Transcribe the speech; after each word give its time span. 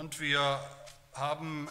und 0.00 0.18
wir 0.18 0.58
haben 1.12 1.68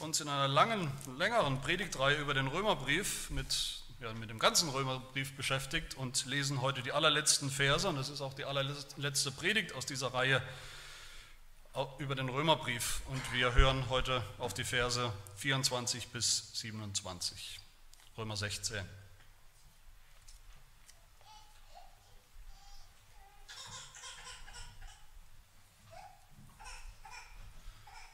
uns 0.00 0.20
in 0.20 0.28
einer 0.28 0.48
langen, 0.48 0.90
längeren 1.16 1.60
Predigtreihe 1.60 2.16
über 2.16 2.34
den 2.34 2.48
Römerbrief 2.48 3.30
mit, 3.30 3.84
ja, 4.00 4.12
mit 4.14 4.30
dem 4.30 4.40
ganzen 4.40 4.68
Römerbrief 4.70 5.36
beschäftigt 5.36 5.94
und 5.94 6.26
lesen 6.26 6.60
heute 6.60 6.82
die 6.82 6.90
allerletzten 6.90 7.50
Verse. 7.50 7.88
Und 7.88 7.94
das 7.94 8.08
ist 8.08 8.20
auch 8.20 8.34
die 8.34 8.44
allerletzte 8.44 9.30
Predigt 9.30 9.76
aus 9.76 9.86
dieser 9.86 10.12
Reihe 10.12 10.42
über 11.98 12.16
den 12.16 12.28
Römerbrief. 12.28 13.02
Und 13.06 13.32
wir 13.32 13.54
hören 13.54 13.88
heute 13.88 14.24
auf 14.38 14.54
die 14.54 14.64
Verse 14.64 15.12
24 15.36 16.08
bis 16.08 16.50
27, 16.54 17.60
Römer 18.18 18.36
16. 18.36 18.84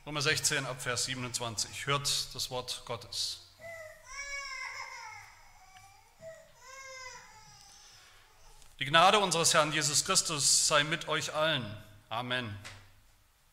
Römer 0.09 0.23
16 0.23 0.65
ab 0.65 0.81
Vers 0.81 1.05
27. 1.05 1.85
Hört 1.85 2.35
das 2.35 2.49
Wort 2.49 2.81
Gottes. 2.87 3.41
Die 8.79 8.87
Gnade 8.87 9.19
unseres 9.19 9.53
Herrn 9.53 9.71
Jesus 9.71 10.07
Christus 10.07 10.67
sei 10.67 10.83
mit 10.83 11.09
euch 11.09 11.35
allen. 11.35 11.63
Amen. 12.09 12.59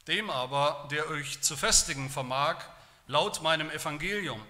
Dem 0.08 0.30
aber, 0.30 0.88
der 0.92 1.10
euch 1.10 1.42
zu 1.42 1.58
festigen 1.58 2.10
vermag, 2.10 2.64
laut 3.08 3.42
meinem 3.42 3.70
Evangelium 3.70 4.42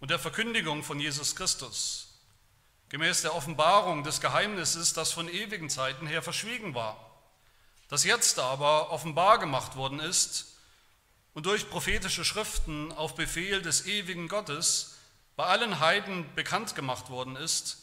und 0.00 0.10
der 0.10 0.18
Verkündigung 0.18 0.82
von 0.82 0.98
Jesus 0.98 1.36
Christus, 1.36 2.14
gemäß 2.88 3.20
der 3.20 3.34
Offenbarung 3.34 4.04
des 4.04 4.22
Geheimnisses, 4.22 4.94
das 4.94 5.12
von 5.12 5.28
ewigen 5.28 5.68
Zeiten 5.68 6.06
her 6.06 6.22
verschwiegen 6.22 6.74
war, 6.74 6.96
das 7.88 8.04
jetzt 8.04 8.38
aber 8.38 8.90
offenbar 8.90 9.38
gemacht 9.38 9.76
worden 9.76 10.00
ist, 10.00 10.53
und 11.34 11.46
durch 11.46 11.68
prophetische 11.68 12.24
Schriften 12.24 12.92
auf 12.92 13.14
Befehl 13.16 13.60
des 13.60 13.86
ewigen 13.86 14.28
Gottes 14.28 14.96
bei 15.36 15.44
allen 15.44 15.80
Heiden 15.80 16.32
bekannt 16.34 16.74
gemacht 16.74 17.10
worden 17.10 17.36
ist, 17.36 17.78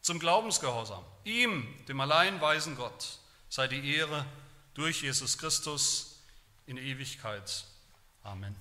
zum 0.00 0.18
Glaubensgehorsam. 0.18 1.04
Ihm, 1.24 1.66
dem 1.86 2.00
allein 2.00 2.40
weisen 2.40 2.76
Gott, 2.76 3.18
sei 3.48 3.68
die 3.68 3.94
Ehre 3.94 4.26
durch 4.74 5.02
Jesus 5.02 5.38
Christus 5.38 6.18
in 6.66 6.76
Ewigkeit. 6.76 7.64
Amen. 8.22 8.56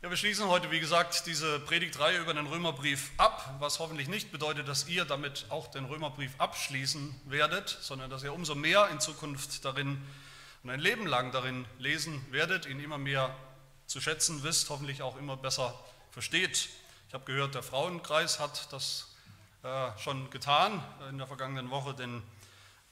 Ja, 0.00 0.10
wir 0.10 0.16
schließen 0.16 0.46
heute, 0.46 0.70
wie 0.70 0.78
gesagt, 0.78 1.26
diese 1.26 1.58
Predigtreihe 1.58 2.20
über 2.20 2.32
den 2.32 2.46
Römerbrief 2.46 3.10
ab, 3.16 3.56
was 3.58 3.80
hoffentlich 3.80 4.06
nicht 4.06 4.30
bedeutet, 4.30 4.68
dass 4.68 4.86
ihr 4.86 5.04
damit 5.04 5.46
auch 5.48 5.66
den 5.66 5.86
Römerbrief 5.86 6.30
abschließen 6.38 7.20
werdet, 7.24 7.68
sondern 7.80 8.08
dass 8.08 8.22
ihr 8.22 8.32
umso 8.32 8.54
mehr 8.54 8.90
in 8.90 9.00
Zukunft 9.00 9.64
darin 9.64 10.00
und 10.62 10.70
ein 10.70 10.78
Leben 10.78 11.04
lang 11.04 11.32
darin 11.32 11.64
lesen 11.80 12.24
werdet, 12.30 12.66
ihn 12.66 12.78
immer 12.78 12.96
mehr 12.96 13.34
zu 13.86 14.00
schätzen 14.00 14.44
wisst, 14.44 14.70
hoffentlich 14.70 15.02
auch 15.02 15.16
immer 15.16 15.36
besser 15.36 15.74
versteht. 16.12 16.68
Ich 17.08 17.14
habe 17.14 17.24
gehört, 17.24 17.56
der 17.56 17.64
Frauenkreis 17.64 18.38
hat 18.38 18.72
das 18.72 19.16
äh, 19.64 19.90
schon 19.98 20.30
getan, 20.30 20.80
in 21.10 21.18
der 21.18 21.26
vergangenen 21.26 21.70
Woche 21.70 21.92
den 21.92 22.22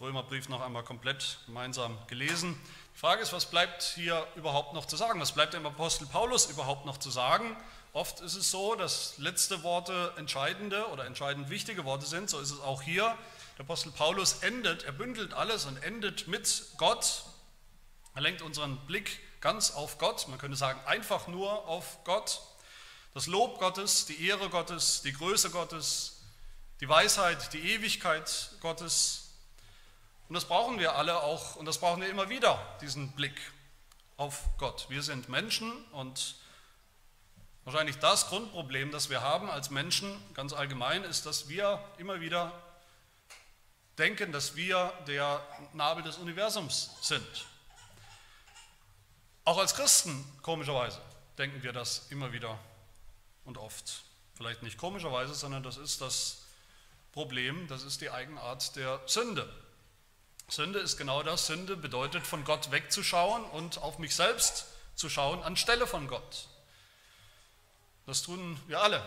Römerbrief 0.00 0.48
noch 0.48 0.60
einmal 0.60 0.82
komplett 0.82 1.38
gemeinsam 1.46 1.96
gelesen. 2.08 2.60
Die 2.96 3.00
Frage 3.00 3.20
ist, 3.20 3.34
was 3.34 3.44
bleibt 3.44 3.82
hier 3.82 4.26
überhaupt 4.36 4.72
noch 4.72 4.86
zu 4.86 4.96
sagen? 4.96 5.20
Was 5.20 5.32
bleibt 5.32 5.52
dem 5.52 5.66
Apostel 5.66 6.06
Paulus 6.06 6.46
überhaupt 6.46 6.86
noch 6.86 6.96
zu 6.96 7.10
sagen? 7.10 7.54
Oft 7.92 8.20
ist 8.20 8.36
es 8.36 8.50
so, 8.50 8.74
dass 8.74 9.18
letzte 9.18 9.62
Worte 9.62 10.14
entscheidende 10.16 10.88
oder 10.88 11.04
entscheidend 11.04 11.50
wichtige 11.50 11.84
Worte 11.84 12.06
sind. 12.06 12.30
So 12.30 12.40
ist 12.40 12.52
es 12.52 12.60
auch 12.60 12.80
hier. 12.80 13.14
Der 13.58 13.66
Apostel 13.66 13.92
Paulus 13.92 14.38
endet, 14.40 14.84
er 14.84 14.92
bündelt 14.92 15.34
alles 15.34 15.66
und 15.66 15.76
endet 15.82 16.26
mit 16.26 16.68
Gott. 16.78 17.24
Er 18.14 18.22
lenkt 18.22 18.40
unseren 18.40 18.78
Blick 18.86 19.20
ganz 19.42 19.72
auf 19.72 19.98
Gott. 19.98 20.26
Man 20.28 20.38
könnte 20.38 20.56
sagen, 20.56 20.80
einfach 20.86 21.26
nur 21.26 21.68
auf 21.68 22.02
Gott. 22.04 22.40
Das 23.12 23.26
Lob 23.26 23.58
Gottes, 23.58 24.06
die 24.06 24.26
Ehre 24.26 24.48
Gottes, 24.48 25.02
die 25.02 25.12
Größe 25.12 25.50
Gottes, 25.50 26.22
die 26.80 26.88
Weisheit, 26.88 27.52
die 27.52 27.74
Ewigkeit 27.74 28.52
Gottes 28.62 29.25
und 30.28 30.34
das 30.34 30.44
brauchen 30.46 30.78
wir 30.78 30.96
alle 30.96 31.22
auch 31.22 31.56
und 31.56 31.66
das 31.66 31.78
brauchen 31.78 32.00
wir 32.02 32.08
immer 32.08 32.28
wieder, 32.28 32.58
diesen 32.80 33.12
Blick 33.12 33.40
auf 34.16 34.42
Gott. 34.58 34.86
Wir 34.88 35.02
sind 35.02 35.28
Menschen 35.28 35.72
und 35.92 36.36
wahrscheinlich 37.64 37.98
das 37.98 38.28
Grundproblem, 38.28 38.90
das 38.90 39.10
wir 39.10 39.20
haben 39.20 39.50
als 39.50 39.70
Menschen 39.70 40.20
ganz 40.34 40.52
allgemein, 40.52 41.04
ist, 41.04 41.26
dass 41.26 41.48
wir 41.48 41.82
immer 41.98 42.20
wieder 42.20 42.52
denken, 43.98 44.32
dass 44.32 44.56
wir 44.56 44.92
der 45.06 45.44
Nabel 45.72 46.02
des 46.02 46.18
Universums 46.18 46.90
sind. 47.00 47.46
Auch 49.44 49.58
als 49.58 49.74
Christen, 49.74 50.24
komischerweise, 50.42 51.00
denken 51.38 51.62
wir 51.62 51.72
das 51.72 52.06
immer 52.10 52.32
wieder 52.32 52.58
und 53.44 53.58
oft. 53.58 54.02
Vielleicht 54.34 54.62
nicht 54.62 54.76
komischerweise, 54.76 55.34
sondern 55.34 55.62
das 55.62 55.76
ist 55.76 56.00
das 56.00 56.42
Problem, 57.12 57.68
das 57.68 57.82
ist 57.82 58.00
die 58.00 58.10
Eigenart 58.10 58.76
der 58.76 59.00
Sünde. 59.06 59.48
Sünde 60.48 60.78
ist 60.78 60.96
genau 60.96 61.22
das. 61.22 61.46
Sünde 61.46 61.76
bedeutet, 61.76 62.26
von 62.26 62.44
Gott 62.44 62.70
wegzuschauen 62.70 63.44
und 63.44 63.78
auf 63.78 63.98
mich 63.98 64.14
selbst 64.14 64.66
zu 64.94 65.08
schauen 65.08 65.42
anstelle 65.42 65.86
von 65.86 66.08
Gott. 66.08 66.48
Das 68.06 68.22
tun 68.22 68.60
wir 68.66 68.80
alle, 68.80 69.02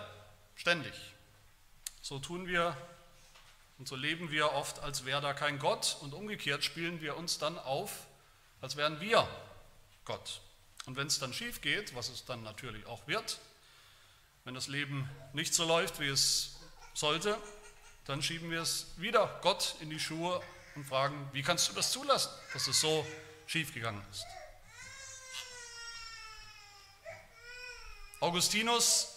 ständig. 0.55 0.93
So 2.01 2.19
tun 2.19 2.47
wir 2.47 2.75
und 3.77 3.87
so 3.87 3.95
leben 3.95 4.29
wir 4.29 4.51
oft, 4.51 4.79
als 4.79 5.05
wäre 5.05 5.21
da 5.21 5.33
kein 5.33 5.57
Gott 5.57 5.97
und 6.01 6.13
umgekehrt 6.13 6.65
spielen 6.65 6.99
wir 6.99 7.15
uns 7.15 7.37
dann 7.37 7.57
auf, 7.57 8.07
als 8.59 8.75
wären 8.75 8.99
wir 8.99 9.25
Gott. 10.03 10.41
Und 10.85 10.97
wenn 10.97 11.07
es 11.07 11.19
dann 11.19 11.33
schief 11.33 11.61
geht, 11.61 11.95
was 11.95 12.09
es 12.09 12.25
dann 12.25 12.43
natürlich 12.43 12.85
auch 12.85 13.07
wird, 13.07 13.39
wenn 14.43 14.53
das 14.53 14.67
Leben 14.67 15.09
nicht 15.31 15.53
so 15.53 15.65
läuft, 15.65 16.01
wie 16.01 16.07
es 16.07 16.57
sollte, 16.93 17.37
dann 18.05 18.21
schieben 18.21 18.51
wir 18.51 18.61
es 18.61 18.87
wieder 18.97 19.39
Gott 19.41 19.75
in 19.79 19.89
die 19.89 19.99
Schuhe 19.99 20.41
und 20.75 20.85
fragen, 20.85 21.29
wie 21.33 21.43
kannst 21.43 21.69
du 21.69 21.73
das 21.73 21.91
zulassen, 21.91 22.31
dass 22.53 22.67
es 22.67 22.79
so 22.79 23.05
schiefgegangen 23.47 24.03
ist? 24.11 24.25
Augustinus 28.21 29.15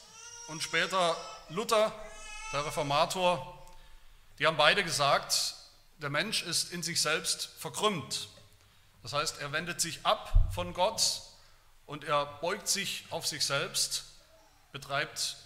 und 0.49 0.63
später 0.63 1.17
Luther, 1.49 1.93
der 2.53 2.65
Reformator, 2.65 3.67
die 4.39 4.47
haben 4.47 4.57
beide 4.57 4.85
gesagt, 4.85 5.55
der 5.99 6.11
Mensch 6.11 6.43
ist 6.43 6.73
in 6.73 6.83
sich 6.83 7.01
selbst 7.01 7.51
verkrümmt. 7.59 8.29
Das 9.03 9.13
heißt, 9.13 9.41
er 9.41 9.53
wendet 9.53 9.81
sich 9.81 10.05
ab 10.05 10.33
von 10.55 10.73
Gott 10.75 11.23
und 11.87 12.05
er 12.05 12.27
beugt 12.27 12.69
sich 12.69 13.05
auf 13.11 13.27
sich 13.27 13.45
selbst, 13.45 14.05
betreibt 14.71 15.37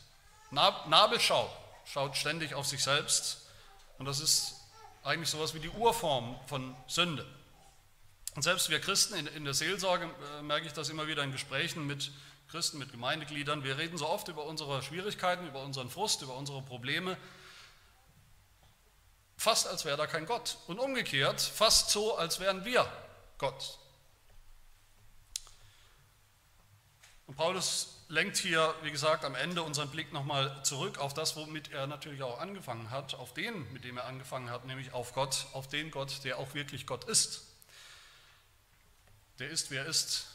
Nabelschau, 0.51 1.51
schaut 1.85 2.17
ständig 2.17 2.55
auf 2.55 2.67
sich 2.67 2.83
selbst. 2.83 3.49
Und 3.99 4.07
das 4.07 4.21
ist 4.21 4.56
eigentlich 5.07 5.31
sowas 5.31 5.55
wie 5.55 5.61
die 5.61 5.71
Urform 5.71 6.37
von 6.47 6.77
Sünde. 6.89 7.25
Und 8.35 8.43
selbst 8.43 8.69
wir 8.69 8.81
Christen 8.81 9.15
in, 9.15 9.27
in 9.29 9.45
der 9.45 9.55
Seelsorge 9.55 10.11
äh, 10.39 10.43
merke 10.43 10.67
ich 10.67 10.73
das 10.73 10.89
immer 10.91 11.07
wieder 11.07 11.23
in 11.23 11.33
Gesprächen 11.33 11.87
mit 11.87 12.11
Christen, 12.51 12.79
mit 12.79 12.91
Gemeindegliedern. 12.91 13.65
Wir 13.65 13.79
reden 13.79 13.97
so 13.97 14.09
oft 14.09 14.29
über 14.29 14.45
unsere 14.45 14.83
Schwierigkeiten, 14.83 15.47
über 15.47 15.63
unseren 15.63 15.89
Frust, 15.89 16.23
über 16.23 16.37
unsere 16.37 16.61
Probleme, 16.61 17.17
fast 19.37 19.69
als 19.69 19.85
wäre 19.85 19.97
da 19.97 20.07
kein 20.07 20.27
Gott. 20.27 20.59
Und 20.67 20.79
umgekehrt, 20.79 21.41
fast 21.41 21.91
so, 21.91 22.17
als 22.17 22.41
wären 22.41 22.65
wir 22.65 22.91
Gott. 23.39 23.79
Und 27.27 27.37
Paulus 27.37 27.96
lenkt 28.09 28.37
hier, 28.37 28.75
wie 28.83 28.91
gesagt, 28.91 29.25
am 29.25 29.35
Ende 29.35 29.63
unseren 29.63 29.91
Blick 29.91 30.13
nochmal 30.13 30.63
zurück 30.63 30.99
auf 30.99 31.15
das, 31.15 31.37
womit 31.37 31.73
er 31.73 31.87
natürlich 31.87 32.23
auch 32.23 32.41
angefangen 32.41 32.91
hat, 32.91 33.15
auf 33.15 33.35
den, 33.35 33.73
mit 33.73 33.85
dem 33.85 33.97
er 33.97 34.05
angefangen 34.05 34.51
hat, 34.51 34.65
nämlich 34.65 34.93
auf 34.93 35.13
Gott, 35.13 35.47
auf 35.53 35.69
den 35.69 35.91
Gott, 35.91 36.25
der 36.25 36.39
auch 36.39 36.55
wirklich 36.55 36.87
Gott 36.87 37.05
ist. 37.05 37.43
Der 39.39 39.51
ist, 39.51 39.71
wer 39.71 39.87
ist, 39.87 40.27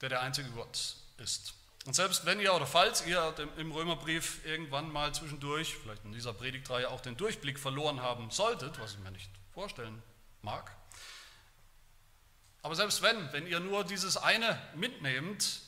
der 0.00 0.08
der 0.08 0.22
einzige 0.22 0.50
Gott 0.50 0.96
ist. 1.18 1.54
Und 1.86 1.94
selbst 1.94 2.26
wenn 2.26 2.40
ihr 2.40 2.52
oder 2.54 2.66
falls 2.66 3.06
ihr 3.06 3.34
im 3.56 3.72
Römerbrief 3.72 4.44
irgendwann 4.44 4.90
mal 4.90 5.14
zwischendurch, 5.14 5.76
vielleicht 5.76 6.04
in 6.04 6.12
dieser 6.12 6.32
Predigtreihe 6.32 6.88
auch 6.90 7.00
den 7.00 7.16
Durchblick 7.16 7.58
verloren 7.58 8.00
haben 8.02 8.30
solltet, 8.30 8.78
was 8.78 8.92
ich 8.92 8.98
mir 8.98 9.10
nicht 9.10 9.30
vorstellen 9.52 10.02
mag, 10.42 10.74
aber 12.62 12.74
selbst 12.74 13.02
wenn, 13.02 13.32
wenn 13.32 13.46
ihr 13.46 13.60
nur 13.60 13.84
dieses 13.84 14.16
eine 14.16 14.60
mitnehmt, 14.74 15.62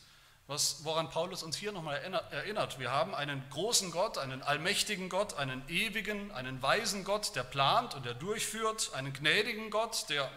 was, 0.47 0.85
woran 0.85 1.09
Paulus 1.09 1.43
uns 1.43 1.57
hier 1.57 1.73
nochmal 1.73 1.97
erinnert. 2.31 2.79
Wir 2.79 2.91
haben 2.91 3.15
einen 3.15 3.43
großen 3.51 3.91
Gott, 3.91 4.19
einen 4.19 4.43
allmächtigen 4.43 5.09
Gott, 5.09 5.35
einen 5.35 5.67
ewigen, 5.69 6.33
einen 6.33 6.61
weisen 6.63 7.05
Gott, 7.05 7.35
der 7.37 7.45
plant 7.45 7.95
und 7.95 8.05
der 8.05 8.15
durchführt, 8.15 8.91
einen 8.95 9.13
gnädigen 9.13 9.71
Gott, 9.71 10.07
der, 10.09 10.31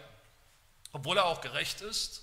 obwohl 0.92 1.18
er 1.18 1.26
auch 1.26 1.40
gerecht 1.40 1.80
ist, 1.80 2.22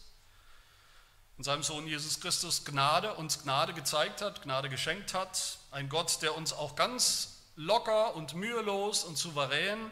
in 1.38 1.44
seinem 1.44 1.64
Sohn 1.64 1.88
Jesus 1.88 2.20
Christus 2.20 2.64
Gnade, 2.64 3.16
uns 3.16 3.44
Gnade 3.44 3.74
gezeigt 3.74 4.22
hat, 4.22 4.44
Gnade 4.44 4.70
geschenkt 4.70 5.14
hat, 5.14 5.58
ein 5.72 5.90
Gott, 5.90 6.22
der 6.22 6.36
uns 6.36 6.54
auch 6.54 6.76
ganz 6.76 7.42
locker 7.56 8.16
und 8.16 8.34
mühelos 8.34 9.04
und 9.04 9.18
souverän 9.18 9.92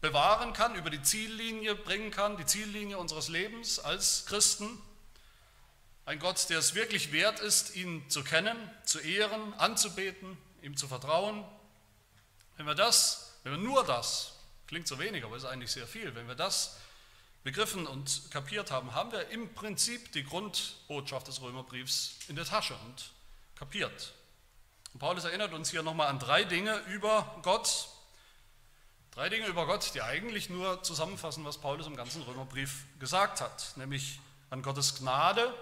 bewahren 0.00 0.52
kann, 0.52 0.74
über 0.74 0.90
die 0.90 1.02
Ziellinie 1.02 1.74
bringen 1.74 2.10
kann, 2.10 2.36
die 2.36 2.46
Ziellinie 2.46 2.98
unseres 2.98 3.28
Lebens 3.28 3.78
als 3.78 4.24
Christen. 4.26 4.80
Ein 6.10 6.18
Gott, 6.18 6.50
der 6.50 6.58
es 6.58 6.74
wirklich 6.74 7.12
wert 7.12 7.38
ist, 7.38 7.76
ihn 7.76 8.02
zu 8.10 8.24
kennen, 8.24 8.56
zu 8.82 8.98
ehren, 8.98 9.54
anzubeten, 9.54 10.36
ihm 10.60 10.76
zu 10.76 10.88
vertrauen. 10.88 11.44
Wenn 12.56 12.66
wir 12.66 12.74
das, 12.74 13.38
wenn 13.44 13.52
wir 13.52 13.60
nur 13.60 13.84
das, 13.84 14.32
klingt 14.66 14.88
so 14.88 14.98
wenig, 14.98 15.22
aber 15.22 15.36
ist 15.36 15.44
eigentlich 15.44 15.70
sehr 15.70 15.86
viel, 15.86 16.12
wenn 16.16 16.26
wir 16.26 16.34
das 16.34 16.78
begriffen 17.44 17.86
und 17.86 18.28
kapiert 18.32 18.72
haben, 18.72 18.92
haben 18.92 19.12
wir 19.12 19.28
im 19.28 19.54
Prinzip 19.54 20.10
die 20.10 20.24
Grundbotschaft 20.24 21.28
des 21.28 21.42
Römerbriefs 21.42 22.16
in 22.26 22.34
der 22.34 22.44
Tasche 22.44 22.74
und 22.86 23.12
kapiert. 23.54 24.12
Und 24.92 24.98
Paulus 24.98 25.22
erinnert 25.22 25.52
uns 25.52 25.70
hier 25.70 25.84
nochmal 25.84 26.08
an 26.08 26.18
drei 26.18 26.42
Dinge 26.42 26.76
über 26.88 27.38
Gott, 27.44 27.88
Drei 29.12 29.28
Dinge 29.28 29.46
über 29.46 29.66
Gott, 29.66 29.92
die 29.94 30.02
eigentlich 30.02 30.50
nur 30.50 30.82
zusammenfassen, 30.82 31.44
was 31.44 31.58
Paulus 31.58 31.86
im 31.86 31.96
ganzen 31.96 32.22
Römerbrief 32.22 32.84
gesagt 32.98 33.40
hat, 33.40 33.76
nämlich 33.76 34.20
an 34.50 34.62
Gottes 34.62 34.96
Gnade 34.96 35.54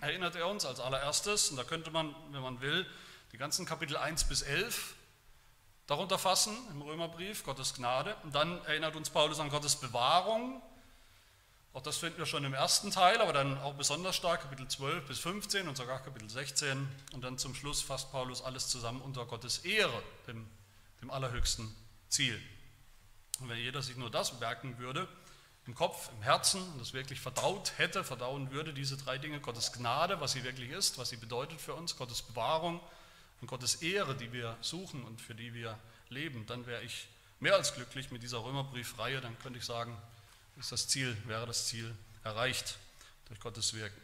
erinnert 0.00 0.36
er 0.36 0.48
uns 0.48 0.64
als 0.64 0.80
allererstes, 0.80 1.50
und 1.50 1.56
da 1.56 1.64
könnte 1.64 1.90
man, 1.90 2.14
wenn 2.30 2.42
man 2.42 2.60
will, 2.60 2.86
die 3.32 3.38
ganzen 3.38 3.66
Kapitel 3.66 3.96
1 3.96 4.24
bis 4.24 4.42
11 4.42 4.94
darunter 5.86 6.18
fassen 6.18 6.56
im 6.70 6.82
Römerbrief, 6.82 7.44
Gottes 7.44 7.74
Gnade. 7.74 8.14
Und 8.22 8.34
dann 8.34 8.64
erinnert 8.66 8.94
uns 8.94 9.10
Paulus 9.10 9.40
an 9.40 9.48
Gottes 9.48 9.76
Bewahrung. 9.76 10.62
Auch 11.72 11.82
das 11.82 11.98
finden 11.98 12.18
wir 12.18 12.26
schon 12.26 12.44
im 12.44 12.54
ersten 12.54 12.90
Teil, 12.90 13.20
aber 13.20 13.32
dann 13.32 13.58
auch 13.58 13.74
besonders 13.74 14.16
stark 14.16 14.42
Kapitel 14.42 14.68
12 14.68 15.06
bis 15.06 15.18
15 15.18 15.68
und 15.68 15.76
sogar 15.76 16.02
Kapitel 16.02 16.28
16. 16.28 16.88
Und 17.12 17.22
dann 17.22 17.38
zum 17.38 17.54
Schluss 17.54 17.82
fasst 17.82 18.10
Paulus 18.12 18.42
alles 18.42 18.68
zusammen 18.68 19.00
unter 19.00 19.24
Gottes 19.26 19.58
Ehre, 19.58 20.02
dem, 20.26 20.46
dem 21.00 21.10
allerhöchsten 21.10 21.74
Ziel. 22.08 22.40
Und 23.40 23.48
wenn 23.48 23.58
jeder 23.58 23.82
sich 23.82 23.96
nur 23.96 24.10
das 24.10 24.38
merken 24.40 24.78
würde, 24.78 25.08
im 25.68 25.74
Kopf, 25.74 26.08
im 26.16 26.22
Herzen 26.22 26.62
und 26.72 26.80
das 26.80 26.94
wirklich 26.94 27.20
verdaut 27.20 27.74
hätte, 27.76 28.02
verdauen 28.02 28.50
würde, 28.50 28.72
diese 28.72 28.96
drei 28.96 29.18
Dinge, 29.18 29.38
Gottes 29.38 29.70
Gnade, 29.70 30.18
was 30.18 30.32
sie 30.32 30.42
wirklich 30.42 30.70
ist, 30.70 30.96
was 30.96 31.10
sie 31.10 31.18
bedeutet 31.18 31.60
für 31.60 31.74
uns, 31.74 31.94
Gottes 31.94 32.22
Bewahrung 32.22 32.80
und 33.42 33.48
Gottes 33.48 33.76
Ehre, 33.76 34.16
die 34.16 34.32
wir 34.32 34.56
suchen 34.62 35.04
und 35.04 35.20
für 35.20 35.34
die 35.34 35.52
wir 35.52 35.78
leben, 36.08 36.46
dann 36.46 36.66
wäre 36.66 36.82
ich 36.82 37.06
mehr 37.38 37.54
als 37.54 37.74
glücklich 37.74 38.10
mit 38.10 38.22
dieser 38.22 38.42
Römerbriefreihe, 38.42 39.20
dann 39.20 39.38
könnte 39.40 39.58
ich 39.58 39.66
sagen, 39.66 39.94
ist 40.58 40.72
das 40.72 40.88
Ziel, 40.88 41.14
wäre 41.26 41.44
das 41.44 41.66
Ziel 41.66 41.94
erreicht 42.24 42.78
durch 43.26 43.38
Gottes 43.38 43.74
Wirken. 43.74 44.00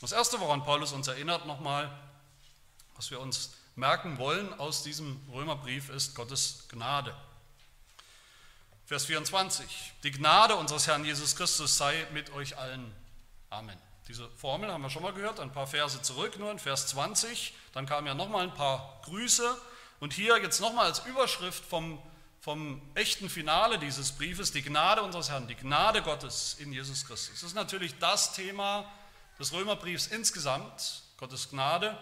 Das 0.00 0.12
Erste, 0.12 0.38
woran 0.38 0.62
Paulus 0.62 0.92
uns 0.92 1.08
erinnert 1.08 1.46
nochmal, 1.46 1.90
was 2.94 3.10
wir 3.10 3.18
uns 3.18 3.54
merken 3.74 4.18
wollen 4.18 4.54
aus 4.60 4.84
diesem 4.84 5.20
Römerbrief, 5.32 5.88
ist 5.88 6.14
Gottes 6.14 6.66
Gnade. 6.68 7.12
Vers 8.88 9.04
24. 9.04 9.92
Die 10.02 10.10
Gnade 10.10 10.56
unseres 10.56 10.86
Herrn 10.86 11.04
Jesus 11.04 11.36
Christus 11.36 11.76
sei 11.76 12.06
mit 12.14 12.32
euch 12.32 12.56
allen. 12.56 12.90
Amen. 13.50 13.76
Diese 14.08 14.26
Formel 14.30 14.72
haben 14.72 14.80
wir 14.80 14.88
schon 14.88 15.02
mal 15.02 15.12
gehört, 15.12 15.40
ein 15.40 15.52
paar 15.52 15.66
Verse 15.66 16.00
zurück, 16.00 16.38
nur 16.38 16.50
in 16.50 16.58
Vers 16.58 16.86
20. 16.86 17.52
Dann 17.74 17.84
kamen 17.84 18.06
ja 18.06 18.14
nochmal 18.14 18.44
ein 18.44 18.54
paar 18.54 18.98
Grüße. 19.04 19.60
Und 20.00 20.14
hier 20.14 20.38
jetzt 20.38 20.62
nochmal 20.62 20.86
als 20.86 21.00
Überschrift 21.00 21.62
vom, 21.66 22.00
vom 22.40 22.80
echten 22.94 23.28
Finale 23.28 23.78
dieses 23.78 24.12
Briefes, 24.12 24.52
die 24.52 24.62
Gnade 24.62 25.02
unseres 25.02 25.28
Herrn, 25.28 25.46
die 25.48 25.54
Gnade 25.54 26.00
Gottes 26.00 26.56
in 26.58 26.72
Jesus 26.72 27.04
Christus. 27.04 27.34
Das 27.34 27.42
ist 27.42 27.54
natürlich 27.54 27.98
das 27.98 28.32
Thema 28.32 28.90
des 29.38 29.52
Römerbriefs 29.52 30.06
insgesamt, 30.06 31.02
Gottes 31.18 31.50
Gnade. 31.50 31.94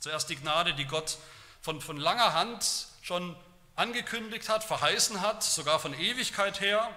Zuerst 0.00 0.30
die 0.30 0.36
Gnade, 0.36 0.72
die 0.72 0.86
Gott 0.86 1.18
von, 1.60 1.82
von 1.82 1.98
langer 1.98 2.32
Hand 2.32 2.86
schon 3.02 3.36
angekündigt 3.76 4.48
hat, 4.48 4.64
verheißen 4.64 5.20
hat, 5.20 5.42
sogar 5.42 5.78
von 5.80 5.94
Ewigkeit 5.94 6.60
her, 6.60 6.88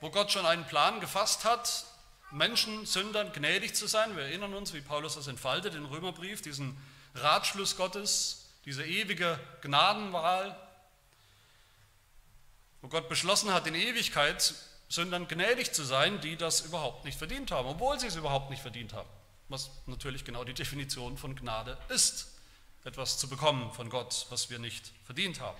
wo 0.00 0.10
Gott 0.10 0.32
schon 0.32 0.46
einen 0.46 0.66
Plan 0.66 1.00
gefasst 1.00 1.44
hat, 1.44 1.84
Menschen, 2.30 2.86
Sündern 2.86 3.32
gnädig 3.32 3.74
zu 3.74 3.86
sein. 3.86 4.16
Wir 4.16 4.24
erinnern 4.24 4.54
uns, 4.54 4.72
wie 4.72 4.80
Paulus 4.80 5.14
das 5.14 5.26
entfaltet 5.26 5.74
im 5.74 5.84
Römerbrief, 5.84 6.42
diesen 6.42 6.76
Ratschluss 7.14 7.76
Gottes, 7.76 8.48
diese 8.64 8.84
ewige 8.84 9.38
Gnadenwahl, 9.60 10.56
wo 12.80 12.88
Gott 12.88 13.08
beschlossen 13.08 13.52
hat, 13.52 13.66
in 13.66 13.74
Ewigkeit 13.74 14.54
Sündern 14.88 15.28
gnädig 15.28 15.72
zu 15.72 15.84
sein, 15.84 16.20
die 16.20 16.36
das 16.36 16.60
überhaupt 16.62 17.04
nicht 17.04 17.16
verdient 17.16 17.50
haben, 17.50 17.68
obwohl 17.68 17.98
sie 17.98 18.06
es 18.06 18.16
überhaupt 18.16 18.50
nicht 18.50 18.60
verdient 18.60 18.92
haben. 18.92 19.08
Was 19.48 19.70
natürlich 19.86 20.24
genau 20.24 20.44
die 20.44 20.54
Definition 20.54 21.16
von 21.16 21.34
Gnade 21.36 21.78
ist 21.88 22.31
etwas 22.84 23.18
zu 23.18 23.28
bekommen 23.28 23.72
von 23.72 23.90
Gott, 23.90 24.26
was 24.30 24.50
wir 24.50 24.58
nicht 24.58 24.92
verdient 25.04 25.40
haben. 25.40 25.58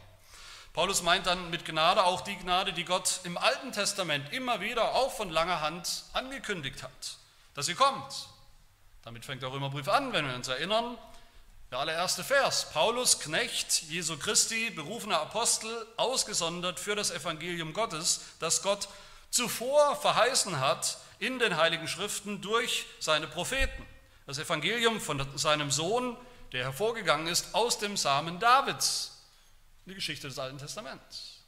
Paulus 0.73 1.03
meint 1.03 1.27
dann 1.27 1.51
mit 1.51 1.65
Gnade 1.65 2.05
auch 2.05 2.23
die 2.23 2.37
Gnade, 2.37 2.73
die 2.73 2.85
Gott 2.85 3.21
im 3.25 3.37
Alten 3.37 3.73
Testament 3.73 4.33
immer 4.33 4.61
wieder 4.61 4.95
auch 4.95 5.13
von 5.13 5.29
langer 5.31 5.61
Hand 5.61 6.05
angekündigt 6.15 6.83
hat, 6.83 7.17
dass 7.55 7.67
sie 7.67 7.75
kommt. 7.75 8.29
Damit 9.05 9.25
fängt 9.25 9.43
der 9.43 9.53
Römerbrief 9.53 9.89
an, 9.89 10.13
wenn 10.13 10.27
wir 10.27 10.35
uns 10.35 10.49
erinnern. 10.49 10.97
Der 11.71 11.79
allererste 11.79 12.25
Vers, 12.25 12.71
Paulus, 12.73 13.21
Knecht 13.21 13.83
Jesu 13.83 14.17
Christi, 14.19 14.71
berufener 14.71 15.21
Apostel, 15.21 15.87
ausgesondert 15.97 16.79
für 16.79 16.95
das 16.95 17.11
Evangelium 17.11 17.73
Gottes, 17.73 18.21
das 18.41 18.63
Gott 18.63 18.89
zuvor 19.31 19.97
verheißen 19.97 20.61
hat 20.61 20.99
in 21.19 21.39
den 21.39 21.57
Heiligen 21.57 21.89
Schriften 21.89 22.41
durch 22.41 22.87
seine 22.99 23.27
Propheten. 23.27 23.87
Das 24.27 24.39
Evangelium 24.39 25.01
von 25.01 25.27
seinem 25.37 25.71
Sohn, 25.71 26.17
der 26.53 26.65
hervorgegangen 26.65 27.27
ist 27.27 27.55
aus 27.55 27.79
dem 27.79 27.97
Samen 27.97 28.39
Davids, 28.39 29.23
die 29.87 29.95
Geschichte 29.95 30.29
des 30.29 30.39
Alten 30.39 30.59
Testaments, 30.59 31.41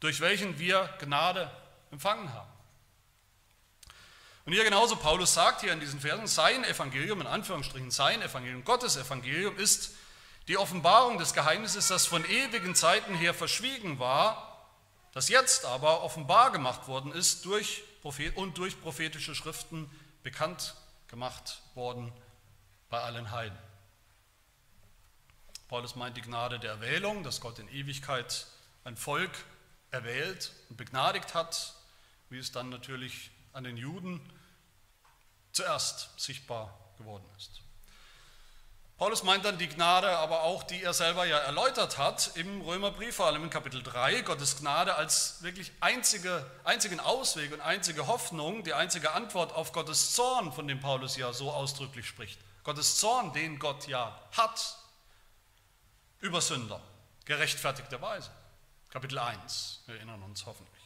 durch 0.00 0.20
welchen 0.20 0.58
wir 0.58 0.88
Gnade 0.98 1.50
empfangen 1.90 2.32
haben. 2.32 2.50
Und 4.46 4.54
hier 4.54 4.64
genauso, 4.64 4.96
Paulus 4.96 5.34
sagt 5.34 5.60
hier 5.60 5.74
in 5.74 5.80
diesen 5.80 6.00
Versen, 6.00 6.26
sein 6.26 6.64
Evangelium, 6.64 7.20
in 7.20 7.26
Anführungsstrichen 7.26 7.90
sein 7.90 8.22
Evangelium, 8.22 8.64
Gottes 8.64 8.96
Evangelium 8.96 9.58
ist 9.58 9.94
die 10.48 10.56
Offenbarung 10.56 11.18
des 11.18 11.34
Geheimnisses, 11.34 11.88
das 11.88 12.06
von 12.06 12.24
ewigen 12.24 12.74
Zeiten 12.74 13.14
her 13.14 13.34
verschwiegen 13.34 13.98
war, 13.98 14.66
das 15.12 15.28
jetzt 15.28 15.66
aber 15.66 16.02
offenbar 16.02 16.50
gemacht 16.50 16.88
worden 16.88 17.12
ist 17.12 17.44
durch 17.44 17.84
und 18.36 18.56
durch 18.56 18.80
prophetische 18.80 19.34
Schriften 19.34 19.90
bekannt 20.22 20.74
gemacht 21.08 21.60
worden 21.74 22.10
bei 22.88 22.98
allen 22.98 23.30
Heiden. 23.30 23.58
Paulus 25.68 25.96
meint 25.96 26.16
die 26.16 26.22
Gnade 26.22 26.58
der 26.58 26.72
Erwählung, 26.72 27.22
dass 27.22 27.42
Gott 27.42 27.58
in 27.58 27.68
Ewigkeit 27.68 28.46
ein 28.84 28.96
Volk 28.96 29.30
erwählt 29.90 30.52
und 30.70 30.76
begnadigt 30.76 31.34
hat, 31.34 31.74
wie 32.30 32.38
es 32.38 32.52
dann 32.52 32.70
natürlich 32.70 33.30
an 33.52 33.64
den 33.64 33.76
Juden 33.76 34.20
zuerst 35.52 36.08
sichtbar 36.18 36.74
geworden 36.96 37.24
ist. 37.36 37.60
Paulus 38.96 39.22
meint 39.22 39.44
dann 39.44 39.58
die 39.58 39.68
Gnade, 39.68 40.08
aber 40.08 40.42
auch 40.42 40.64
die 40.64 40.82
er 40.82 40.94
selber 40.94 41.24
ja 41.24 41.36
erläutert 41.36 41.98
hat 41.98 42.32
im 42.34 42.62
Römerbrief, 42.62 43.16
vor 43.16 43.26
allem 43.26 43.44
in 43.44 43.50
Kapitel 43.50 43.82
3, 43.82 44.22
Gottes 44.22 44.56
Gnade 44.56 44.94
als 44.94 45.42
wirklich 45.42 45.70
einzige, 45.80 46.50
einzigen 46.64 46.98
Ausweg 46.98 47.52
und 47.52 47.60
einzige 47.60 48.06
Hoffnung, 48.06 48.64
die 48.64 48.74
einzige 48.74 49.12
Antwort 49.12 49.52
auf 49.52 49.72
Gottes 49.72 50.14
Zorn, 50.14 50.50
von 50.50 50.66
dem 50.66 50.80
Paulus 50.80 51.16
ja 51.16 51.32
so 51.32 51.52
ausdrücklich 51.52 52.08
spricht. 52.08 52.40
Gottes 52.64 52.96
Zorn, 52.96 53.32
den 53.34 53.58
Gott 53.58 53.86
ja 53.86 54.18
hat 54.32 54.78
über 56.20 56.40
Sünder, 56.40 56.80
gerechtfertigterweise. 57.24 58.30
Kapitel 58.90 59.18
1, 59.18 59.82
wir 59.86 59.96
erinnern 59.96 60.22
uns 60.22 60.46
hoffentlich. 60.46 60.82